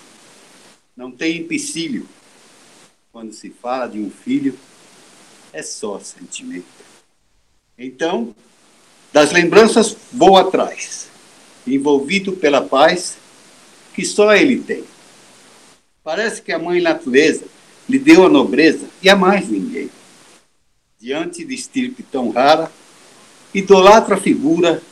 [0.94, 2.06] não tem empecilho.
[3.10, 4.58] Quando se fala de um filho,
[5.54, 6.66] é só sentimento.
[7.78, 8.36] Então,
[9.10, 11.08] das lembranças vou atrás,
[11.66, 13.16] envolvido pela paz
[13.94, 14.84] que só ele tem.
[16.04, 17.46] Parece que a mãe natureza
[17.88, 19.88] lhe deu a nobreza e a mais ninguém.
[21.00, 22.70] Diante de estirpe tão rara,
[23.54, 24.82] idolatro a figura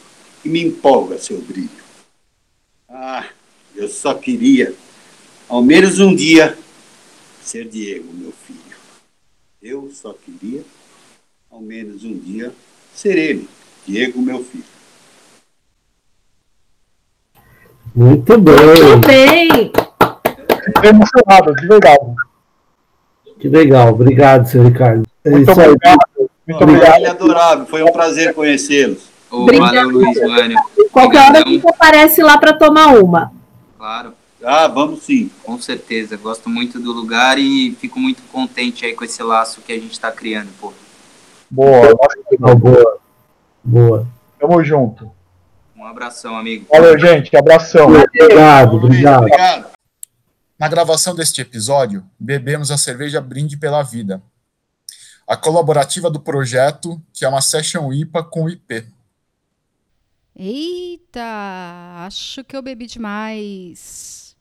[0.43, 1.80] e me empolga seu brilho.
[2.93, 3.25] Ah,
[3.77, 4.75] eu só queria,
[5.49, 6.59] ao menos um dia,
[7.41, 8.59] ser Diego, meu filho.
[9.63, 10.65] Eu só queria,
[11.49, 12.53] ao menos um dia,
[12.93, 13.49] ser ele,
[13.87, 14.65] Diego, meu filho.
[17.95, 18.55] Muito bem.
[18.57, 19.73] Muito bem.
[20.65, 22.15] Fiquei emocionado, de verdade.
[23.39, 23.93] Que legal.
[23.93, 25.07] Obrigado, seu Ricardo.
[25.25, 26.01] É Muito obrigado.
[26.47, 27.07] Muito obrigado.
[27.07, 29.10] adorável, foi um prazer conhecê-los.
[29.31, 30.59] Ô, valeu, Luiz Vânio.
[30.93, 33.33] Qualquer hora gente aparece lá para tomar uma.
[33.79, 34.13] Claro,
[34.45, 35.31] Ah, vamos sim.
[35.45, 36.17] com certeza.
[36.17, 39.93] Gosto muito do lugar e fico muito contente aí com esse laço que a gente
[39.93, 40.73] está criando, pô.
[41.51, 41.97] Boa,
[42.31, 42.99] Legal, boa.
[43.63, 44.07] Boa.
[44.39, 45.11] tamo junto.
[45.77, 46.67] Um abração, amigo.
[46.71, 47.35] Valeu, gente.
[47.37, 47.89] Abração.
[47.89, 49.19] Obrigado, obrigado.
[49.23, 49.67] Obrigado.
[50.59, 54.23] Na gravação deste episódio, bebemos a cerveja Brinde pela Vida,
[55.27, 58.85] a colaborativa do projeto, que é uma Session IPA com IP.
[60.43, 61.21] Eita,
[62.07, 64.35] acho que eu bebi demais.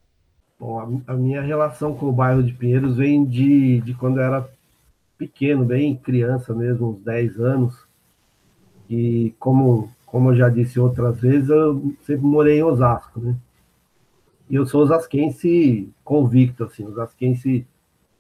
[0.58, 4.50] Bom, a, minha relação com o bairro de Pinheiros vem de, de quando eu era
[5.18, 7.86] pequeno, bem criança mesmo, uns 10 anos.
[8.90, 13.36] E como, como eu já disse outras vezes, eu sempre morei em Osasco, né?
[14.50, 17.68] E eu sou osasquense convicto, assim, osasquense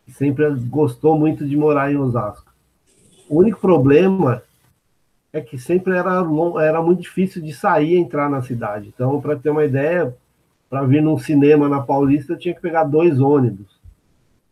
[0.05, 2.53] que sempre gostou muito de morar em Osasco.
[3.29, 4.43] O único problema
[5.31, 6.23] é que sempre era,
[6.61, 8.91] era muito difícil de sair e entrar na cidade.
[8.93, 10.15] Então, para ter uma ideia,
[10.69, 13.79] para vir num cinema na Paulista, tinha que pegar dois ônibus.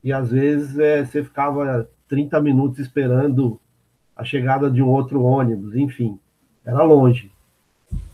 [0.04, 3.60] E às vezes é, você ficava 30 minutos esperando
[4.16, 6.20] a chegada de um outro ônibus, enfim,
[6.66, 7.32] era longe.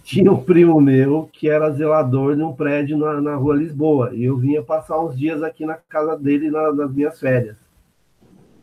[0.03, 4.23] Tinha um primo meu que era zelador de um prédio na, na rua Lisboa, e
[4.25, 7.57] eu vinha passar uns dias aqui na casa dele na- nas minhas férias.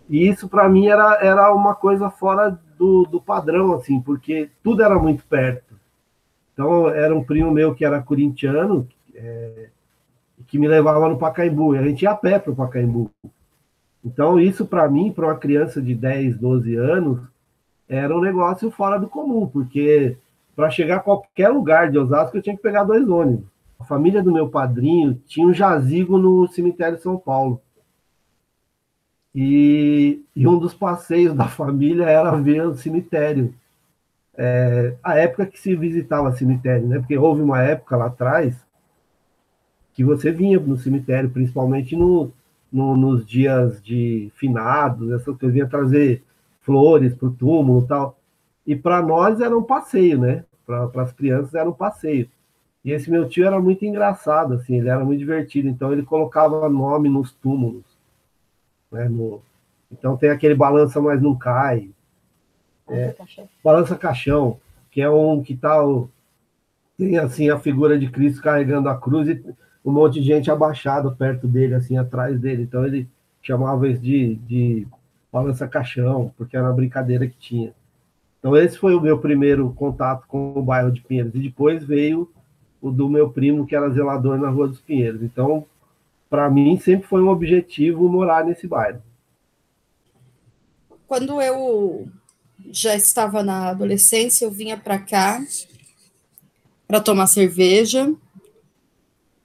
[0.08, 4.82] E isso para mim era, era uma coisa fora do, do padrão, assim, porque tudo
[4.82, 5.74] era muito perto.
[6.54, 9.68] Então, era um primo meu que era corintiano, é,
[10.46, 13.10] que me levava no Pacaembu, e a gente ia a pé para o Pacaembu.
[14.02, 17.20] Então, isso para mim, para uma criança de 10, 12 anos,
[17.86, 20.16] era um negócio fora do comum, porque
[20.56, 23.44] para chegar a qualquer lugar de Osasco eu tinha que pegar dois ônibus.
[23.78, 27.60] A família do meu padrinho tinha um jazigo no cemitério de São Paulo.
[29.34, 33.54] E, e um dos passeios da família era ver o cemitério.
[34.36, 36.98] É, a época que se visitava cemitério, né?
[36.98, 38.56] Porque houve uma época lá atrás
[39.94, 42.32] que você vinha no cemitério, principalmente no,
[42.72, 46.22] no- nos dias de finados, essas coisas, vinha trazer
[46.60, 48.18] flores para o túmulo e tal.
[48.66, 50.44] E para nós era um passeio, né?
[50.66, 52.28] Para as crianças era um passeio.
[52.84, 56.68] E esse meu tio era muito engraçado, assim, ele era muito divertido, então ele colocava
[56.68, 57.89] nome nos túmulos.
[58.90, 59.42] Né, no-
[59.92, 61.90] Então tem aquele balança, mas não cai.
[62.88, 63.14] É,
[63.64, 64.58] balança caixão,
[64.90, 65.80] que é um que tá
[66.96, 69.42] tem assim a figura de Cristo carregando a cruz e
[69.84, 72.62] um monte de gente abaixado perto dele, assim, atrás dele.
[72.62, 73.08] Então ele
[73.42, 74.86] chamava isso de, de
[75.32, 77.72] balança caixão, porque era uma brincadeira que tinha.
[78.38, 81.34] Então esse foi o meu primeiro contato com o bairro de Pinheiros.
[81.34, 82.30] E depois veio
[82.80, 85.22] o do meu primo, que era zelador na Rua dos Pinheiros.
[85.22, 85.66] Então,
[86.30, 89.02] para mim, sempre foi um objetivo morar nesse bairro.
[91.08, 92.08] Quando eu
[92.70, 95.44] já estava na adolescência, eu vinha para cá
[96.86, 98.14] para tomar cerveja.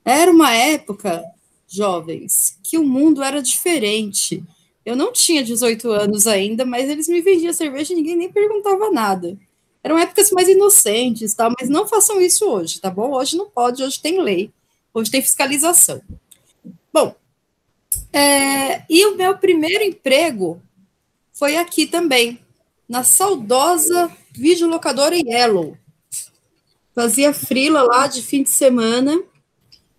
[0.06, 1.24] Era uma época,
[1.68, 4.44] jovens, que o mundo era diferente.
[4.86, 8.92] Eu não tinha 18 anos ainda, mas eles me vendiam cerveja e ninguém nem perguntava
[8.92, 9.36] nada.
[9.84, 13.12] Eram épocas mais inocentes, tal, mas não façam isso hoje, tá bom?
[13.12, 14.52] Hoje não pode, hoje tem lei,
[14.94, 16.00] hoje tem fiscalização.
[16.96, 17.14] Bom,
[18.14, 20.62] é, e o meu primeiro emprego
[21.34, 22.40] foi aqui também,
[22.88, 25.78] na saudosa videolocadora Yellow.
[26.94, 29.22] Fazia frila lá de fim de semana,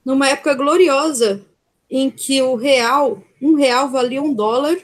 [0.03, 1.45] numa época gloriosa
[1.91, 4.79] em que o real, um real valia um dólar.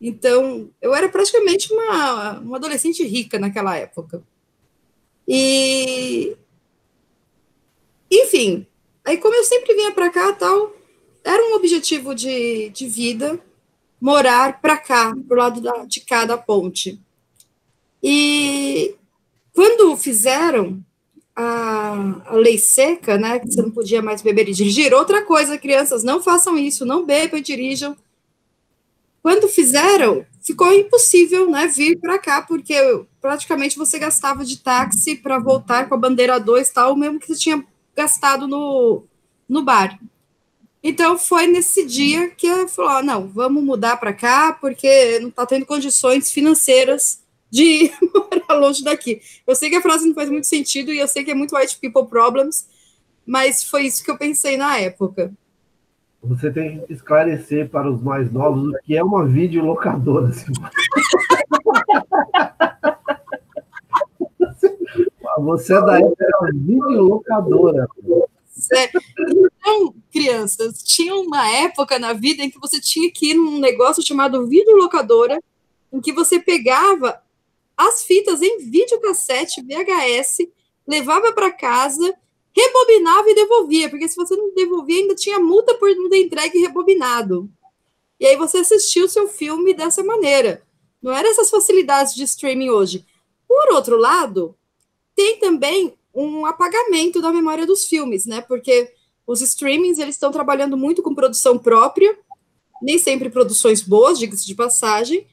[0.00, 4.22] Então, eu era praticamente uma, uma adolescente rica naquela época.
[5.28, 6.34] E.
[8.10, 8.66] Enfim,
[9.04, 10.74] aí como eu sempre vinha para cá tal,
[11.24, 13.38] era um objetivo de, de vida
[14.00, 17.00] morar para cá, pro lado da, de cada ponte.
[18.02, 18.96] E
[19.54, 20.84] quando fizeram
[21.36, 24.92] a, a, lei seca, né, que você não podia mais beber e dirigir.
[24.92, 27.96] Outra coisa, crianças, não façam isso, não bebam e dirijam.
[29.22, 32.74] Quando fizeram, ficou impossível, né, vir para cá, porque
[33.20, 37.38] praticamente você gastava de táxi para voltar com a bandeira 2 tal, mesmo que você
[37.38, 37.64] tinha
[37.96, 39.04] gastado no,
[39.48, 39.98] no bar.
[40.82, 45.46] Então foi nesse dia que eu falou: não, vamos mudar para cá, porque não está
[45.46, 49.20] tendo condições financeiras de morar longe daqui.
[49.46, 51.54] Eu sei que a frase não faz muito sentido e eu sei que é muito
[51.54, 52.66] white people problems,
[53.24, 55.32] mas foi isso que eu pensei na época.
[56.24, 60.30] Você tem que esclarecer para os mais novos o que é uma videolocadora.
[65.40, 67.88] Você é da época da videolocadora.
[68.56, 74.06] Então, crianças, tinha uma época na vida em que você tinha que ir num negócio
[74.06, 75.42] chamado videolocadora,
[75.92, 77.20] em que você pegava
[77.76, 80.48] as fitas em videocassete VHS,
[80.86, 82.14] levava para casa,
[82.54, 86.58] rebobinava e devolvia, porque se você não devolvia, ainda tinha multa por não ter entregue
[86.58, 87.48] rebobinado.
[88.20, 90.62] E aí você assistiu o seu filme dessa maneira.
[91.02, 93.04] Não eram essas facilidades de streaming hoje.
[93.48, 94.54] Por outro lado,
[95.14, 98.40] tem também um apagamento da memória dos filmes, né?
[98.42, 98.92] Porque
[99.26, 102.16] os streamings eles estão trabalhando muito com produção própria,
[102.82, 105.26] nem sempre produções boas, diga-se de passagem,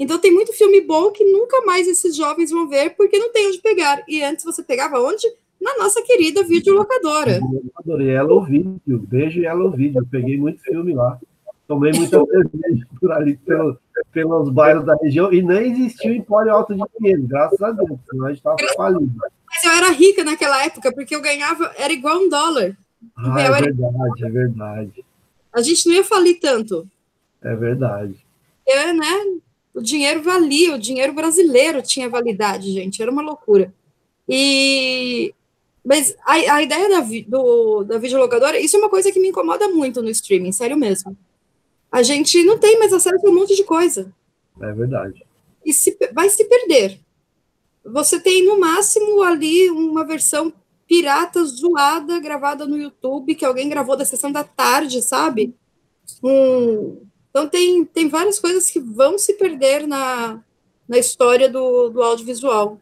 [0.00, 3.48] então tem muito filme bom que nunca mais esses jovens vão ver porque não tem
[3.48, 4.02] onde pegar.
[4.08, 5.26] E antes você pegava onde?
[5.60, 7.38] Na nossa querida videolocadora.
[7.86, 10.00] E Yellow Video, beijo Yellow Video.
[10.00, 11.20] Eu peguei muito filme lá.
[11.70, 13.78] Tomei muita cerveja por ali, pelo,
[14.12, 18.26] pelos bairros da região, e nem existiu Empório Alto de Pinheiro, graças a Deus, senão
[18.26, 19.12] a gente estava falido.
[19.48, 22.76] Mas eu era rica naquela época, porque eu ganhava, era igual um dólar.
[23.16, 23.60] Ah, é era...
[23.60, 25.04] verdade, é verdade.
[25.52, 26.88] A gente não ia falir tanto.
[27.40, 28.16] É verdade.
[28.66, 29.38] É, né?
[29.72, 33.72] o dinheiro valia, o dinheiro brasileiro tinha validade, gente, era uma loucura.
[34.28, 35.32] E
[35.84, 39.68] mas a, a ideia da, do, da videolocadora, isso é uma coisa que me incomoda
[39.68, 41.16] muito no streaming, sério mesmo.
[41.90, 44.12] A gente não tem mais acesso a um monte de coisa.
[44.60, 45.24] É verdade.
[45.64, 47.00] E se, vai se perder.
[47.84, 50.52] Você tem, no máximo, ali uma versão
[50.86, 55.54] pirata zoada, gravada no YouTube, que alguém gravou da sessão da tarde, sabe?
[57.30, 60.42] Então, tem, tem várias coisas que vão se perder na,
[60.88, 62.80] na história do, do audiovisual.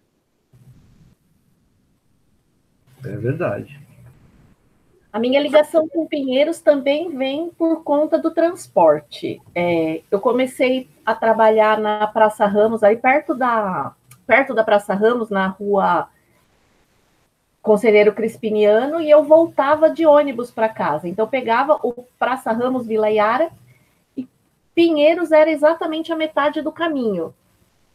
[3.04, 3.77] É verdade.
[5.12, 9.40] A minha ligação com Pinheiros também vem por conta do transporte.
[9.54, 13.94] É, eu comecei a trabalhar na Praça Ramos, aí perto da,
[14.26, 16.08] perto da Praça Ramos, na rua
[17.62, 21.08] Conselheiro Crispiniano, e eu voltava de ônibus para casa.
[21.08, 23.50] Então, pegava o Praça Ramos Vila Yara
[24.78, 27.34] Pinheiros era exatamente a metade do caminho.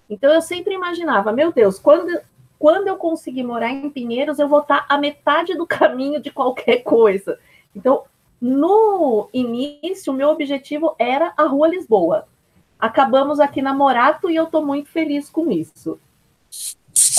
[0.09, 2.19] Então eu sempre imaginava, meu Deus, quando,
[2.63, 6.77] quando eu conseguir morar em Pinheiros, eu vou estar a metade do caminho de qualquer
[6.77, 7.37] coisa.
[7.75, 8.03] Então,
[8.39, 12.25] no início, o meu objetivo era a Rua Lisboa.
[12.79, 15.99] Acabamos aqui na Morato e eu estou muito feliz com isso.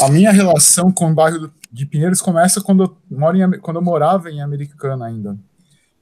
[0.00, 3.82] A minha relação com o bairro de Pinheiros começa quando eu, moro em, quando eu
[3.82, 5.36] morava em Americana ainda.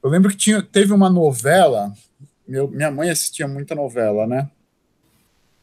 [0.01, 1.91] Eu lembro que tinha, teve uma novela
[2.47, 4.49] meu, minha mãe assistia muita novela, né?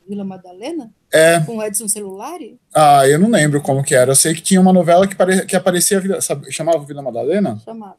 [0.07, 0.93] Vila Madalena?
[1.13, 1.41] É.
[1.41, 2.59] Com Edson Celulari?
[2.75, 4.13] Ah, eu não lembro como que era.
[4.13, 5.45] Eu sei que tinha uma novela que, pare...
[5.45, 7.59] que aparecia, sabe, chamava Vila Madalena?
[7.65, 7.97] Chamava.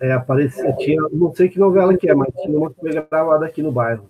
[0.00, 3.44] É, aparecia, tinha, não sei que novela que é, mas tinha uma que foi gravada
[3.46, 4.08] aqui no bairro.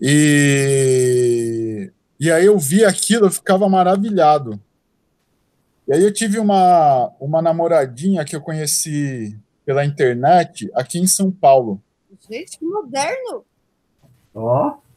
[0.00, 4.60] E, e aí eu vi aquilo, eu ficava maravilhado.
[5.86, 11.30] E aí eu tive uma, uma namoradinha que eu conheci pela internet aqui em São
[11.30, 11.80] Paulo.
[12.28, 13.44] Gente, que moderno!
[14.34, 14.68] Ó.
[14.68, 14.89] Oh.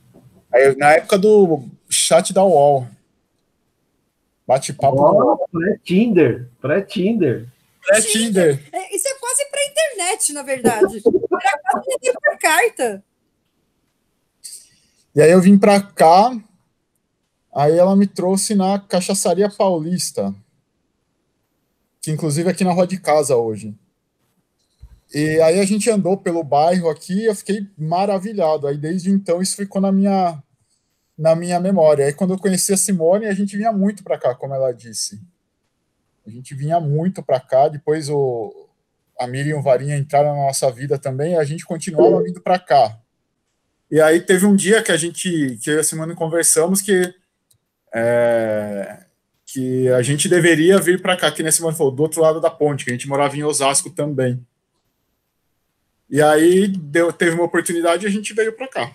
[0.77, 2.87] Na época do chat da UOL.
[4.45, 5.01] Bate-papo.
[5.01, 6.49] Oh, pré-Tinder.
[6.61, 7.47] Pré-Tinder.
[7.85, 8.61] Pré-Tinder.
[8.71, 11.01] É, isso é quase para internet, na verdade.
[11.01, 13.03] Era quase por carta.
[15.15, 16.35] E aí eu vim para cá,
[17.53, 20.33] aí ela me trouxe na Cachaçaria Paulista,
[22.01, 23.75] que inclusive é aqui na rua de casa hoje.
[25.13, 28.67] E aí a gente andou pelo bairro aqui e eu fiquei maravilhado.
[28.67, 30.41] Aí desde então isso ficou na minha
[31.17, 32.05] na minha memória.
[32.05, 35.21] Aí quando eu conheci a Simone, a gente vinha muito para cá, como ela disse.
[36.25, 38.69] A gente vinha muito para cá, depois o
[39.19, 42.41] a Miriam e o Varinha entraram na nossa vida também, e a gente continuava vindo
[42.41, 42.99] para cá.
[43.91, 47.13] E aí teve um dia que a gente, que eu e a Simone conversamos que
[47.93, 49.05] é,
[49.45, 52.49] que a gente deveria vir para cá, que a Simone falou, do outro lado da
[52.49, 54.43] ponte, que a gente morava em Osasco também.
[56.13, 58.93] E aí deu, teve uma oportunidade e a gente veio para cá.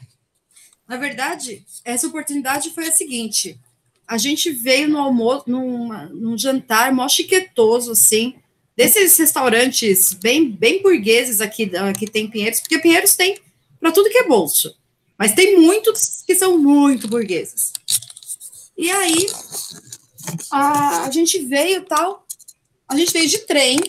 [0.86, 3.58] Na verdade, essa oportunidade foi a seguinte:
[4.06, 8.36] a gente veio no almoço, num, num jantar mó chiquetoso, assim,
[8.76, 13.40] desses restaurantes bem, bem burgueses aqui que tem Pinheiros, porque Pinheiros tem
[13.80, 14.72] para tudo que é bolso,
[15.18, 17.72] mas tem muitos que são muito burgueses.
[18.76, 19.26] E aí
[20.52, 22.24] a, a gente veio tal,
[22.88, 23.80] a gente veio de trem,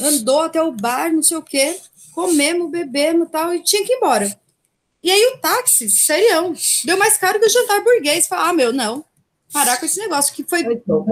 [0.00, 1.78] andou até o bar, não sei o quê,
[2.12, 4.36] comemos, bebemos tal, e tinha que ir embora.
[5.02, 6.52] E aí o táxi, serião,
[6.84, 8.26] deu mais caro que o jantar burguês.
[8.26, 9.04] Falei, ah, meu, não,
[9.52, 11.06] parar com esse negócio, que foi então,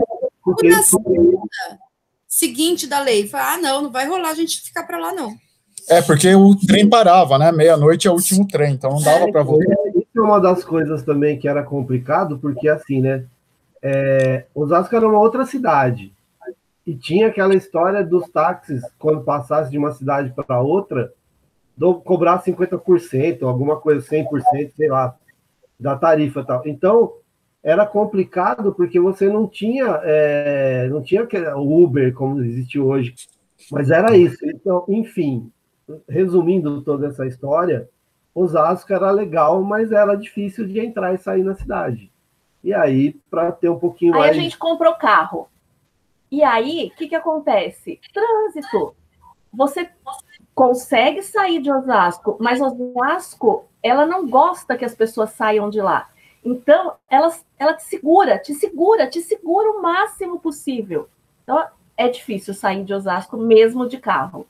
[0.64, 1.78] na segunda
[2.26, 3.28] seguinte da lei.
[3.28, 5.36] Falei, ah, não, não vai rolar a gente ficar para lá, não.
[5.88, 7.52] É, porque o trem parava, né?
[7.52, 9.74] Meia-noite é o último trem, então não dava é, para voltar.
[9.94, 13.24] Isso é uma das coisas também que era complicado, porque assim, né?
[13.82, 16.10] É, Osasco era uma outra cidade.
[16.86, 21.12] E tinha aquela história dos táxis, quando passasse de uma cidade para outra,
[21.76, 25.16] do, cobrar 50%, alguma coisa, 100%, sei lá,
[25.78, 26.62] da tarifa tal.
[26.66, 27.14] Então,
[27.62, 31.26] era complicado porque você não tinha, é, não tinha
[31.56, 33.14] o Uber como existe hoje,
[33.72, 34.38] mas era isso.
[34.44, 35.50] Então, enfim,
[36.06, 37.88] resumindo toda essa história,
[38.34, 42.12] Osasco era legal, mas era difícil de entrar e sair na cidade.
[42.62, 44.32] E aí, para ter um pouquinho aí mais.
[44.32, 45.48] Aí a gente comprou carro.
[46.34, 48.00] E aí, o que, que acontece?
[48.12, 48.96] Trânsito.
[49.52, 49.88] Você
[50.52, 56.10] consegue sair de Osasco, mas Osasco, ela não gosta que as pessoas saiam de lá.
[56.44, 61.08] Então, ela, ela te segura, te segura, te segura o máximo possível.
[61.44, 61.64] Então,
[61.96, 64.44] é difícil sair de Osasco mesmo de carro.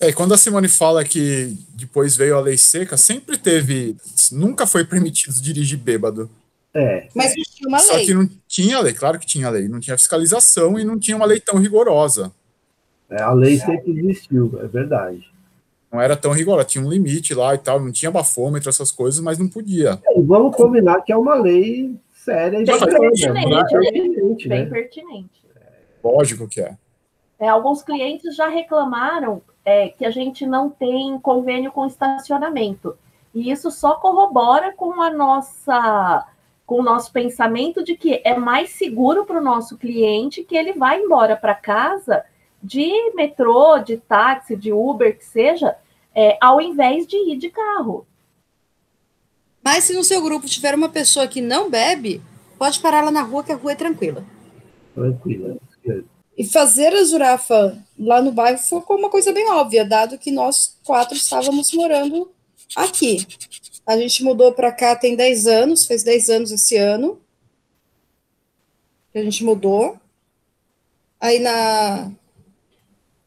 [0.00, 3.94] É, quando a Simone fala que depois veio a lei seca, sempre teve,
[4.32, 6.30] nunca foi permitido dirigir bêbado.
[6.76, 7.08] É.
[7.14, 8.04] Mas tinha uma Só lei.
[8.04, 11.24] que não tinha lei, claro que tinha lei, não tinha fiscalização e não tinha uma
[11.24, 12.30] lei tão rigorosa.
[13.08, 15.26] É, a lei sempre existiu, é verdade.
[15.90, 19.20] Não era tão rigorosa, tinha um limite lá e tal, não tinha bafômetro, essas coisas,
[19.20, 19.98] mas não podia.
[20.04, 23.56] É, e vamos combinar que é uma lei séria e bem bacana, pertinente, né?
[23.56, 23.64] né?
[23.64, 24.70] pertinente, bem né?
[24.70, 25.46] pertinente.
[26.04, 26.76] Lógico que é.
[27.38, 32.96] É, alguns clientes já reclamaram é, que a gente não tem convênio com estacionamento.
[33.34, 36.26] E isso só corrobora com a nossa
[36.66, 40.72] com o nosso pensamento de que é mais seguro para o nosso cliente que ele
[40.72, 42.24] vai embora para casa
[42.60, 45.76] de metrô, de táxi, de Uber, que seja,
[46.12, 48.04] é, ao invés de ir de carro.
[49.62, 52.20] Mas se no seu grupo tiver uma pessoa que não bebe,
[52.58, 54.24] pode parar lá na rua, que a rua é tranquila.
[54.94, 55.56] Tranquila.
[56.36, 60.76] E fazer a Zurafa lá no bairro foi uma coisa bem óbvia, dado que nós
[60.84, 62.30] quatro estávamos morando
[62.74, 63.26] aqui.
[63.86, 67.20] A gente mudou para cá tem 10 anos, fez 10 anos esse ano.
[69.14, 69.96] A gente mudou.
[71.20, 72.10] Aí na,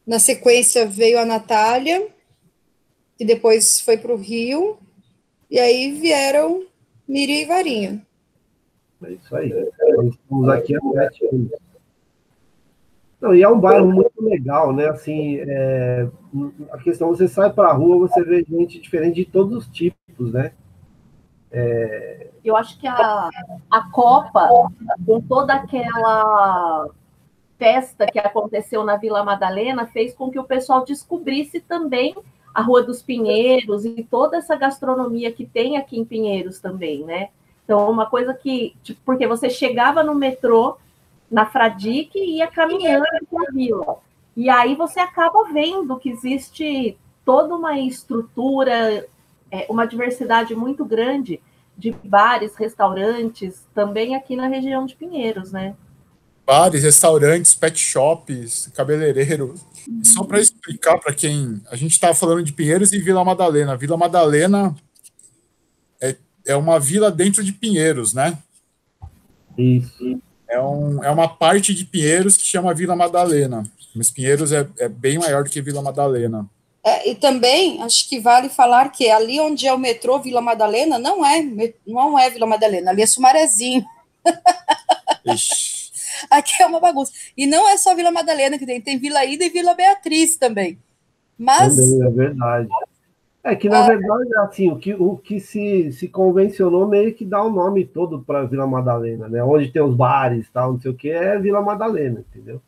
[0.06, 2.06] na sequência veio a Natália,
[3.16, 4.78] que depois foi para o Rio.
[5.50, 6.66] E aí vieram
[7.08, 8.06] Miriam e Varinha.
[9.02, 9.48] É isso aí.
[9.96, 11.50] Nós estamos aqui há sete anos.
[13.20, 14.88] Não, e é um bairro muito legal, né?
[14.88, 16.08] Assim, é,
[16.70, 19.99] a questão, você sai para a rua, você vê gente diferente de todos os tipos,
[20.28, 20.52] né?
[21.52, 22.28] É...
[22.44, 23.28] Eu acho que a,
[23.70, 24.48] a Copa,
[25.04, 26.88] com toda aquela
[27.58, 32.14] festa que aconteceu na Vila Madalena, fez com que o pessoal descobrisse também
[32.54, 37.28] a Rua dos Pinheiros e toda essa gastronomia que tem aqui em Pinheiros também, né?
[37.64, 40.76] Então, uma coisa que, tipo, porque você chegava no metrô,
[41.30, 43.98] na Fradique e ia caminhando pela vila.
[44.36, 49.06] E aí você acaba vendo que existe toda uma estrutura,
[49.50, 51.40] é, uma diversidade muito grande
[51.76, 55.74] de bares, restaurantes, também aqui na região de Pinheiros, né?
[56.46, 59.54] Bares, restaurantes, pet shops, cabeleireiro.
[59.88, 60.04] Uhum.
[60.04, 61.60] Só para explicar para quem.
[61.70, 63.76] A gente estava falando de Pinheiros e Vila Madalena.
[63.76, 64.74] Vila Madalena
[66.00, 68.36] é, é uma vila dentro de Pinheiros, né?
[69.56, 70.20] Isso.
[70.48, 73.62] É, um, é uma parte de Pinheiros que chama Vila Madalena.
[73.94, 76.48] Mas Pinheiros é, é bem maior do que Vila Madalena.
[76.82, 80.98] É, e também acho que vale falar que ali onde é o metrô Vila Madalena
[80.98, 81.42] não é,
[81.86, 83.84] não é Vila Madalena, ali é Sumarezinho.
[86.30, 87.12] Aqui é uma bagunça.
[87.36, 90.78] E não é só Vila Madalena que tem, tem Vila Ida e Vila Beatriz também.
[91.38, 91.76] Mas.
[91.76, 92.68] Também é verdade.
[93.42, 97.42] É que, na verdade, assim, o que, o que se, se convencionou meio que dá
[97.42, 99.42] o nome todo para Vila Madalena, né?
[99.42, 102.60] Onde tem os bares tal, não sei o que, é Vila Madalena, entendeu?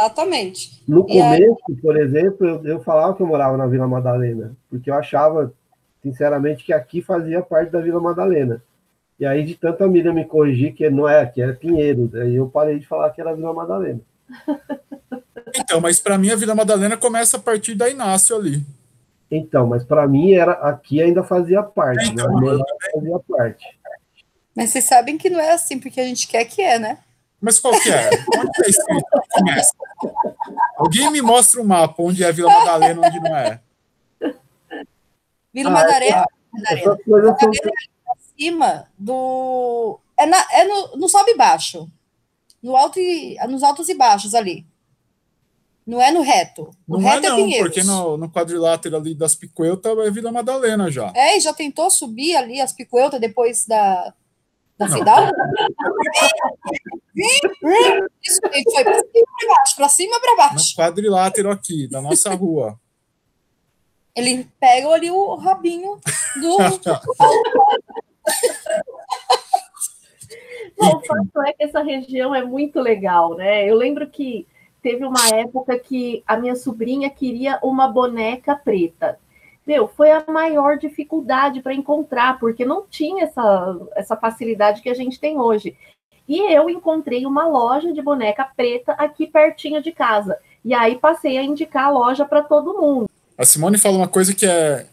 [0.00, 0.82] Exatamente.
[0.88, 4.56] No E aí- começo, por exemplo, eu, eu falava que eu morava na Vila Madalena,
[4.68, 5.52] porque eu achava,
[6.02, 8.62] sinceramente, que aqui fazia parte da Vila Madalena.
[9.18, 12.36] E aí, de tanto a Miriam me corrigir que não é aqui, é Pinheiro, aí
[12.36, 14.00] eu parei de falar que era Vila Madalena.
[15.56, 18.62] Então, mas para mim a Vila Madalena começa a partir da Inácio ali.
[19.28, 22.22] Então, mas para mim era aqui ainda fazia parte, né?
[22.22, 22.60] Então, eu
[22.92, 23.66] fazia parte.
[24.54, 26.98] Mas vocês sabem que não é assim, porque a gente quer que é, né?
[27.40, 28.10] Mas qual que é?
[28.36, 29.06] Onde é escrito?
[29.32, 29.72] Começa.
[30.76, 33.60] Alguém me mostra um mapa onde é Vila Madalena, onde não é.
[35.52, 36.26] Vila Ah, Madalena,
[37.04, 37.50] coisas são
[38.12, 39.98] acima do.
[40.16, 41.88] É, na, é no, no sobe e baixo.
[42.62, 44.66] No alto e, nos altos e baixos ali.
[45.86, 46.70] Não é no reto.
[46.86, 47.68] O Não é reto é, não, Pinheiros.
[47.68, 51.10] porque no, no quadrilátero ali das Picueltas é Vila Madalena já.
[51.16, 54.14] É, e já tentou subir ali as picueltas depois da,
[54.88, 55.30] da Não.
[58.22, 60.76] Isso foi pra cima e pra baixo, pra cima e pra No baixo.
[60.76, 62.78] quadrilátero aqui, da nossa rua.
[64.16, 66.00] Ele pega ali o rabinho
[66.40, 66.56] do.
[70.78, 73.68] Bom, o fato é que essa região é muito legal, né?
[73.68, 74.46] Eu lembro que
[74.82, 79.18] teve uma época que a minha sobrinha queria uma boneca preta.
[79.70, 84.94] Meu, foi a maior dificuldade para encontrar, porque não tinha essa, essa facilidade que a
[84.94, 85.76] gente tem hoje.
[86.26, 90.36] E eu encontrei uma loja de boneca preta aqui pertinho de casa.
[90.64, 93.08] E aí passei a indicar a loja para todo mundo.
[93.38, 94.88] A Simone fala uma coisa que é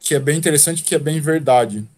[0.00, 1.88] que é bem interessante, que é bem verdade.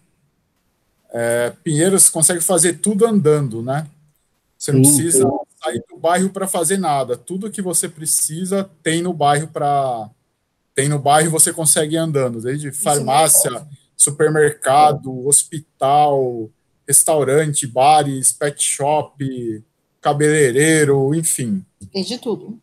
[1.11, 3.87] É, Pinheiros consegue fazer tudo andando, né?
[4.55, 5.39] Você não Sim, precisa sim.
[5.63, 7.17] sair do bairro para fazer nada.
[7.17, 10.11] Tudo que você precisa tem no bairro para
[10.79, 13.67] tem no bairro você consegue ir andando, desde farmácia,
[13.97, 16.49] supermercado, hospital,
[16.87, 19.61] restaurante, bares, pet shop,
[19.99, 21.65] cabeleireiro, enfim.
[21.91, 22.57] Tem de tudo.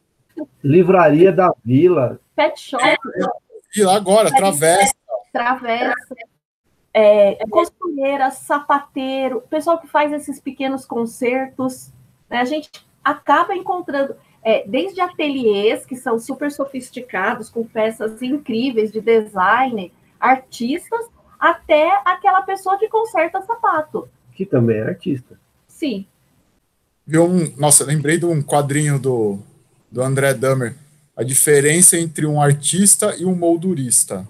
[0.65, 2.19] Livraria da Vila.
[2.35, 2.83] Pet shop,
[3.77, 4.95] E lá agora, travessa.
[5.31, 6.17] travessa,
[6.95, 11.93] é, costureira, sapateiro, pessoal que faz esses pequenos concertos,
[12.31, 12.71] né, a gente
[13.05, 14.17] acaba encontrando
[14.47, 21.05] é, desde ateliês que são super sofisticados, com peças incríveis de design, artistas,
[21.39, 24.09] até aquela pessoa que conserta sapato.
[24.33, 25.39] que também é artista.
[25.67, 26.07] Sim,
[27.07, 29.39] Viu um, nossa, lembrei de um quadrinho do,
[29.91, 30.75] do André Dahmer.
[31.17, 34.27] A diferença entre um artista e um moldurista,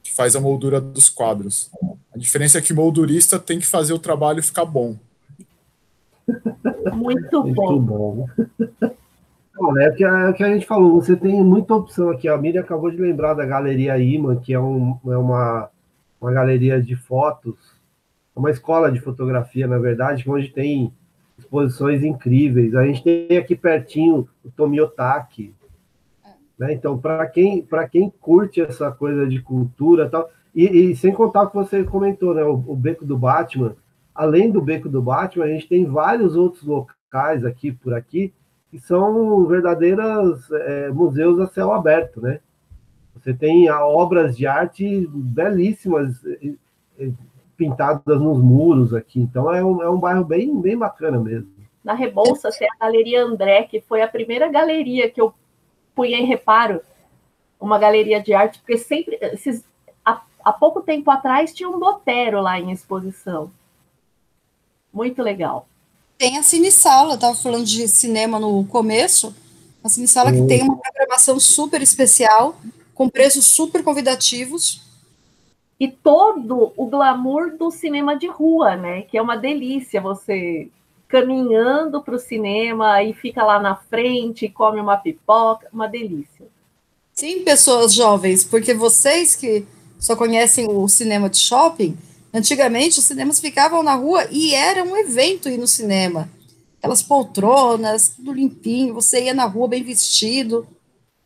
[0.00, 1.68] que faz a moldura dos quadros.
[2.14, 4.96] A diferença é que o moldurista tem que fazer o trabalho ficar bom.
[6.94, 7.80] Muito Muito bom.
[7.80, 8.26] bom.
[9.78, 12.28] É o que, a- é que a gente falou, você tem muita opção aqui.
[12.28, 15.70] A Miriam acabou de lembrar da Galeria Iman, que é, um, é uma,
[16.20, 17.54] uma galeria de fotos,
[18.36, 20.92] é uma escola de fotografia, na verdade, onde tem
[21.38, 22.74] exposições incríveis.
[22.74, 25.54] A gente tem aqui pertinho o Tomiotaki.
[26.58, 26.74] Né?
[26.74, 31.44] Então, para quem, quem curte essa coisa de cultura e tal, e, e sem contar
[31.44, 32.42] o que você comentou, né?
[32.44, 33.74] O, o Beco do Batman,
[34.16, 38.32] além do Beco do Batman, a gente tem vários outros locais aqui por aqui
[38.70, 42.40] que são verdadeiros é, museus a céu aberto, né?
[43.14, 46.20] Você tem a, obras de arte belíssimas
[47.56, 51.48] pintadas nos muros aqui, então é um, é um bairro bem, bem bacana mesmo.
[51.82, 55.32] Na Rebouça tem a Galeria André, que foi a primeira galeria que eu
[55.98, 56.82] em reparo,
[57.58, 59.64] uma galeria de arte, porque sempre, esses,
[60.04, 63.50] há, há pouco tempo atrás, tinha um Botero lá em exposição.
[64.96, 65.68] Muito legal.
[66.16, 69.36] Tem a Cine Sala, eu tava falando de cinema no começo.
[69.84, 70.46] A Cine Sala que Hum.
[70.46, 72.58] tem uma programação super especial,
[72.94, 74.80] com preços super convidativos.
[75.78, 79.02] E todo o glamour do cinema de rua, né?
[79.02, 80.70] Que é uma delícia você
[81.06, 86.46] caminhando para o cinema e fica lá na frente, come uma pipoca, uma delícia.
[87.12, 89.66] Sim, pessoas jovens, porque vocês que
[89.98, 91.96] só conhecem o cinema de shopping,
[92.36, 96.28] antigamente os cinemas ficavam na rua e era um evento ir no cinema.
[96.78, 100.66] Aquelas poltronas, tudo limpinho, você ia na rua bem vestido.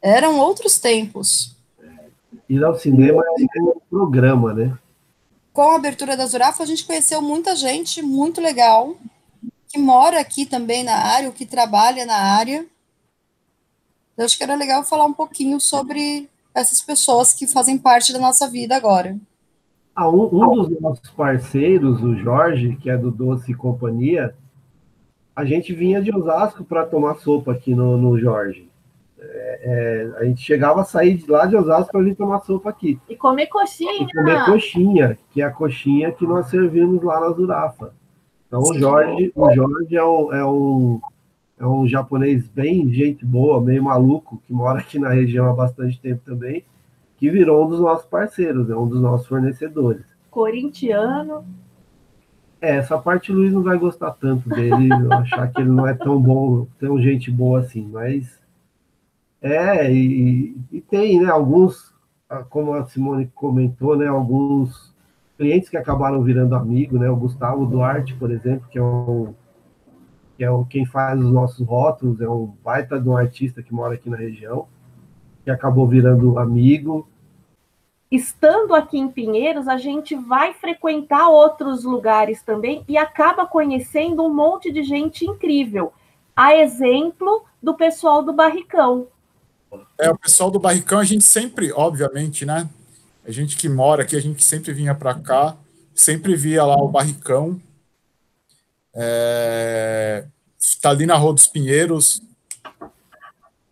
[0.01, 1.57] Eram outros tempos.
[2.49, 4.79] Ir ao cinema é um programa, né?
[5.53, 8.97] com a abertura da Zurafa, a gente conheceu muita gente muito legal,
[9.69, 12.67] que mora aqui também na área, ou que trabalha na área.
[14.17, 18.19] Eu acho que era legal falar um pouquinho sobre essas pessoas que fazem parte da
[18.19, 19.19] nossa vida agora.
[19.95, 24.35] Ah, um, um dos nossos parceiros, o Jorge, que é do Doce Companhia,
[25.35, 28.69] a gente vinha de Osasco para tomar sopa aqui no, no Jorge.
[29.19, 32.71] É, é, a gente chegava a sair de lá de Osasco para vir tomar sopa
[32.71, 32.99] aqui.
[33.09, 34.03] E comer coxinha.
[34.03, 37.93] E comer coxinha, que é a coxinha que nós servimos lá na Zurafa.
[38.47, 41.01] Então o Jorge, o Jorge é um, é um,
[41.59, 46.01] é um japonês bem gente boa, meio maluco, que mora aqui na região há bastante
[46.01, 46.65] tempo também,
[47.21, 50.07] que virou um dos nossos parceiros, é um dos nossos fornecedores.
[50.31, 51.45] Corintiano.
[52.59, 55.93] É, essa parte o Luiz não vai gostar tanto dele, achar que ele não é
[55.93, 58.41] tão bom, tão gente boa assim, mas
[59.43, 61.95] é, e, e tem, né, alguns,
[62.49, 64.95] como a Simone comentou, né, alguns
[65.37, 69.35] clientes que acabaram virando amigo, né, o Gustavo Duarte, por exemplo, que é um
[70.37, 73.75] que é o, quem faz os nossos rótulos, é um baita de um artista que
[73.75, 74.69] mora aqui na região,
[75.45, 77.09] que acabou virando amigo.
[78.11, 84.35] Estando aqui em Pinheiros, a gente vai frequentar outros lugares também e acaba conhecendo um
[84.35, 85.93] monte de gente incrível.
[86.35, 89.07] A exemplo do pessoal do Barricão.
[89.99, 92.69] É, o pessoal do Barricão, a gente sempre, obviamente, né?
[93.25, 95.57] A gente que mora aqui, a gente sempre vinha para cá,
[95.95, 97.61] sempre via lá o Barricão.
[98.93, 100.27] É,
[100.81, 102.21] tá ali na Rua dos Pinheiros,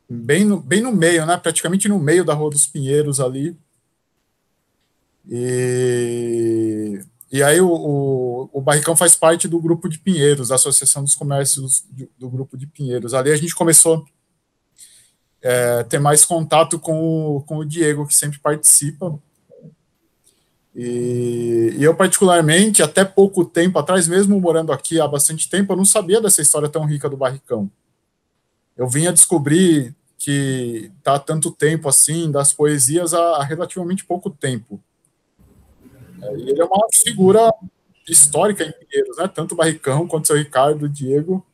[0.08, 1.36] bem no, bem no meio, né?
[1.36, 3.56] Praticamente no meio da Rua dos Pinheiros ali.
[5.28, 11.04] E, e aí o, o, o, Barricão faz parte do grupo de Pinheiros, da Associação
[11.04, 13.12] dos Comércios do, do grupo de Pinheiros.
[13.12, 14.06] Ali a gente começou
[15.42, 19.18] é, ter mais contato com o, com o Diego, que sempre participa.
[20.74, 25.76] E, e, eu, particularmente, até pouco tempo atrás, mesmo morando aqui há bastante tempo, eu
[25.76, 27.70] não sabia dessa história tão rica do Barricão.
[28.76, 34.80] Eu vinha descobrir que está há tanto tempo assim, das poesias há, relativamente pouco tempo.
[36.20, 37.52] É, e ele é uma figura
[38.08, 39.28] histórica em Pinheiros, né?
[39.32, 41.46] Tanto o Barricão quanto o seu Ricardo, o Diego,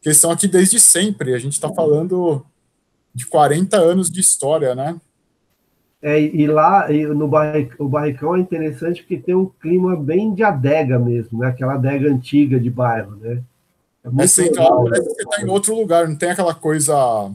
[0.00, 1.34] que estão aqui desde sempre.
[1.34, 2.46] A gente está falando
[3.12, 5.00] de 40 anos de história, né?
[6.00, 10.44] É, e lá no barricão, o Barricão é interessante porque tem um clima bem de
[10.44, 11.48] adega mesmo, né?
[11.48, 13.42] Aquela adega antiga de bairro, né?
[14.04, 17.32] É muito é central, parece que você está em outro lugar, não tem aquela coisa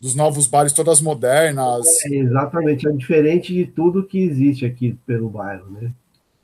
[0.00, 1.86] dos novos bares todas modernas.
[2.06, 5.92] É, exatamente, é diferente de tudo que existe aqui pelo bairro, né?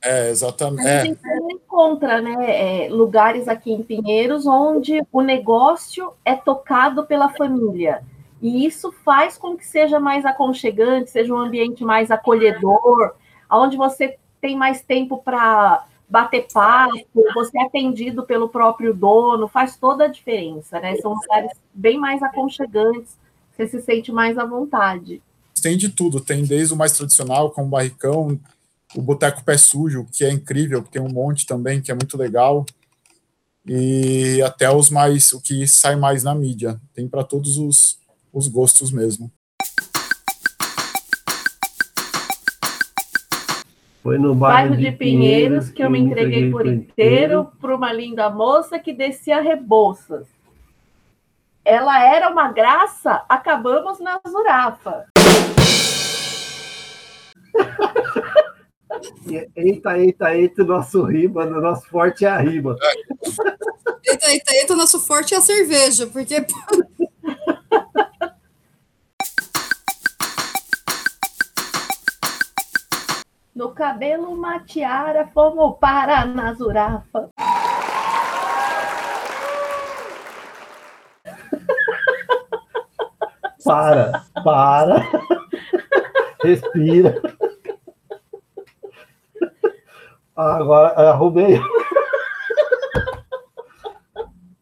[0.02, 0.86] É, exatamente.
[0.86, 1.38] A gente é.
[1.52, 8.02] encontra né, é, lugares aqui em Pinheiros onde o negócio é tocado pela família.
[8.42, 13.14] E isso faz com que seja mais aconchegante, seja um ambiente mais acolhedor,
[13.50, 16.92] onde você tem mais tempo para bater papo,
[17.34, 20.96] você é atendido pelo próprio dono, faz toda a diferença, né?
[20.96, 23.16] São lugares bem mais aconchegantes,
[23.56, 25.22] você se sente mais à vontade.
[25.62, 28.38] Tem de tudo, tem desde o mais tradicional, como o barricão,
[28.94, 32.18] o Boteco Pé Sujo, que é incrível, que tem um monte também, que é muito
[32.18, 32.66] legal,
[33.66, 36.78] e até os mais, o que sai mais na mídia.
[36.92, 37.98] Tem para todos os,
[38.32, 39.30] os gostos mesmo.
[44.02, 47.90] Foi no bairro, bairro de, de Pinheiros, que eu me entreguei por inteiro para uma
[47.90, 50.33] linda moça que descia Rebouças.
[51.64, 55.06] Ela era uma graça, acabamos na Zurafa.
[59.56, 62.76] Eita, eita, eita, nosso riba, nosso forte é a riba.
[64.06, 66.36] Eita, eita, eita, nosso forte é a cerveja, porque
[73.54, 77.30] No cabelo uma tiara, fomos para na Zurafa.
[83.64, 85.08] Para, para.
[86.42, 87.22] Respira.
[90.36, 91.60] Agora arrumei.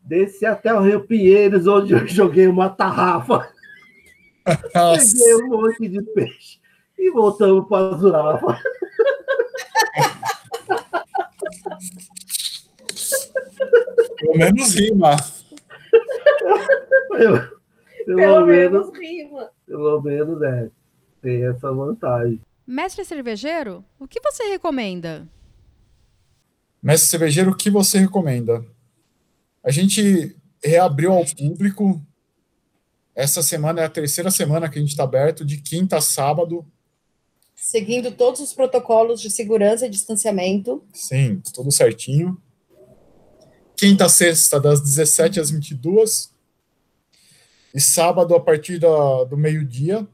[0.03, 3.49] Desci até o Rio Pinheiros, onde eu joguei uma tarrafa.
[4.45, 6.61] Peguei um monte de peixe
[6.99, 8.59] e voltamos para a Zurafa.
[14.19, 15.17] Pelo menos rima.
[17.11, 17.62] Pelo,
[18.05, 19.51] pelo, pelo menos, menos rima.
[19.67, 20.71] Pelo menos é.
[21.21, 22.41] Tem essa vantagem.
[22.67, 25.29] Mestre cervejeiro, o que você recomenda?
[26.83, 28.65] Mestre cervejeiro, o que você recomenda?
[29.63, 32.01] A gente reabriu ao público.
[33.15, 36.67] Essa semana é a terceira semana que a gente está aberto, de quinta a sábado.
[37.55, 40.83] seguindo todos os protocolos de segurança e distanciamento.
[40.93, 42.41] Sim, tudo certinho.
[43.77, 46.32] Quinta, sexta, das 17 às 22.
[47.75, 50.07] E sábado, a partir da, do meio-dia.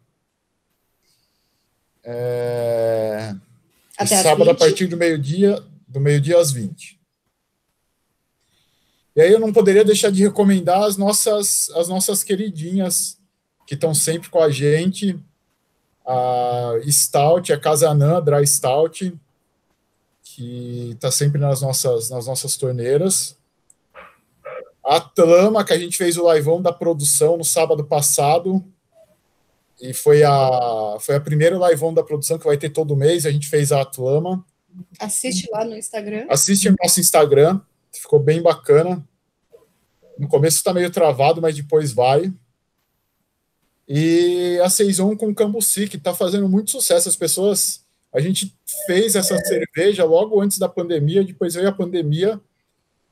[2.05, 3.35] É...
[4.01, 4.59] E sábado, a 20.
[4.59, 6.99] partir do meio-dia, do meio-dia às 20.
[9.17, 13.19] E aí eu não poderia deixar de recomendar as nossas, as nossas queridinhas
[13.67, 15.19] que estão sempre com a gente.
[16.07, 19.13] A Stout, a Casanã Dry Stout,
[20.23, 23.38] que está sempre nas nossas, nas nossas torneiras.
[24.89, 28.65] A Tlama, que a gente fez o liveão da produção no sábado passado.
[29.81, 33.27] E foi a, foi a primeira liveão da produção que vai ter todo mês.
[33.27, 34.45] A gente fez a Tlama.
[34.99, 36.27] Assiste lá no Instagram.
[36.31, 37.61] Assiste o nosso Instagram,
[37.93, 39.07] ficou bem bacana.
[40.19, 42.33] No começo está meio travado, mas depois vai.
[43.87, 47.09] E a Saison com Cambuci, que está fazendo muito sucesso.
[47.09, 47.87] As pessoas.
[48.11, 52.41] A gente fez essa cerveja logo antes da pandemia, depois veio a pandemia.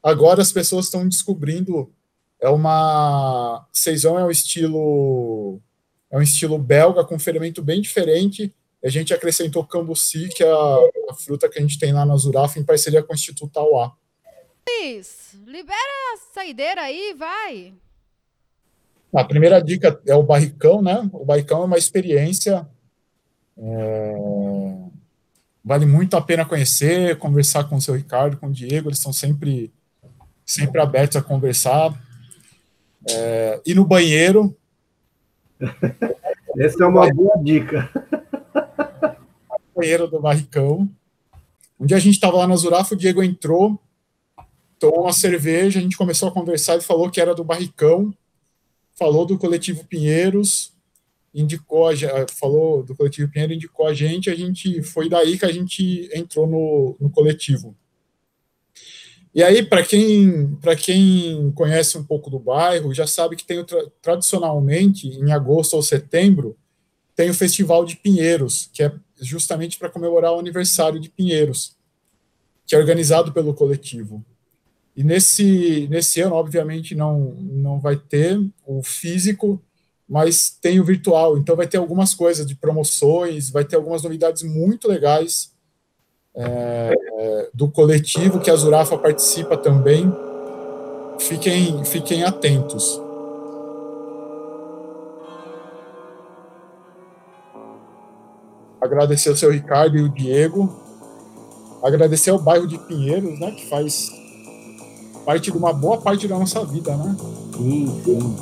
[0.06, 1.92] Agora as pessoas estão descobrindo.
[2.40, 3.66] É uma.
[3.72, 5.60] Saison é um estilo.
[6.08, 8.54] É um estilo belga com fermento bem diferente.
[8.84, 10.76] A gente acrescentou Cambuci, que é a,
[11.10, 13.96] a fruta que a gente tem lá na Zurafa, em parceria com o Instituto Tauá.
[14.68, 17.74] Luiz, libera a saideira aí, vai.
[19.12, 21.10] A primeira dica é o barricão, né?
[21.12, 22.68] O barricão é uma experiência.
[23.58, 24.14] é,
[25.64, 29.12] Vale muito a pena conhecer, conversar com o seu Ricardo, com o Diego, eles estão
[29.12, 29.72] sempre,
[30.46, 31.92] sempre abertos a conversar.
[33.10, 34.56] É, E no banheiro,
[36.58, 37.90] Essa é uma boa dica.
[39.74, 40.88] banheiro do barricão.
[41.78, 43.78] Um dia a gente estava lá na Zurafa, o Diego entrou,
[44.78, 48.14] tomou uma cerveja, a gente começou a conversar e falou que era do barricão,
[48.94, 50.72] falou do coletivo Pinheiros,
[51.34, 51.88] indicou
[52.38, 56.46] falou do coletivo Pinheiro, indicou a gente, a gente foi daí que a gente entrou
[56.46, 57.76] no, no coletivo.
[59.36, 63.86] E aí, para quem, quem conhece um pouco do bairro, já sabe que tem tra-
[64.00, 66.56] tradicionalmente, em agosto ou setembro,
[67.14, 71.76] tem o Festival de Pinheiros, que é justamente para comemorar o aniversário de Pinheiros,
[72.66, 74.24] que é organizado pelo coletivo.
[74.96, 79.62] E nesse, nesse ano, obviamente, não, não vai ter o físico,
[80.08, 81.36] mas tem o virtual.
[81.36, 85.54] Então, vai ter algumas coisas de promoções, vai ter algumas novidades muito legais
[86.36, 90.12] é, do coletivo, que a Zurafa participa também.
[91.18, 93.00] Fiquem, fiquem atentos.
[98.80, 100.70] Agradecer ao seu Ricardo e o Diego.
[101.82, 104.10] Agradecer ao bairro de Pinheiros, né, que faz
[105.24, 107.16] parte de uma boa parte da nossa vida, né?
[107.56, 108.36] Sim, sim.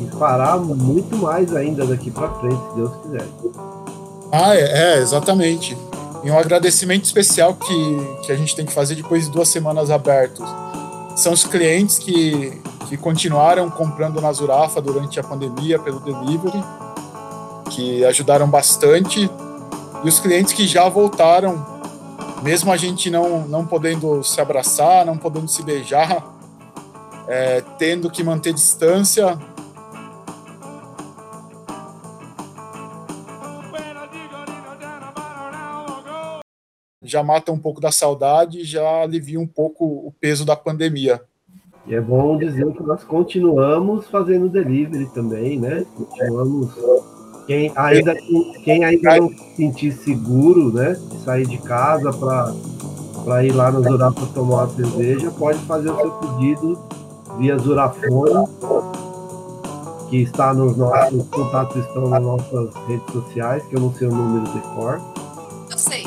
[0.00, 3.26] E fará muito mais ainda daqui para frente, se Deus quiser.
[4.30, 5.76] Ah, é, é, exatamente.
[6.24, 9.90] E um agradecimento especial que, que a gente tem que fazer depois de duas semanas
[9.90, 10.48] abertos.
[11.14, 16.64] São os clientes que, que continuaram comprando na Zurafa durante a pandemia pelo delivery,
[17.70, 19.30] que ajudaram bastante,
[20.02, 21.64] e os clientes que já voltaram,
[22.42, 26.24] mesmo a gente não, não podendo se abraçar, não podendo se beijar,
[27.28, 29.38] é, tendo que manter distância,
[37.04, 41.20] já mata um pouco da saudade e já alivia um pouco o peso da pandemia.
[41.86, 45.84] E é bom dizer que nós continuamos fazendo delivery também, né?
[45.94, 46.70] Continuamos.
[47.46, 48.14] Quem ainda,
[48.64, 50.94] quem ainda não se sentir seguro, né?
[50.94, 52.10] De sair de casa
[53.24, 56.78] para ir lá no Zurafa tomar uma cerveja, pode fazer o seu pedido
[57.38, 58.48] via Zurafone,
[60.08, 64.08] que está nos nossos os contatos estão nas nossas redes sociais, que eu não sei
[64.08, 65.00] o número de cor.
[65.70, 66.06] Eu sei.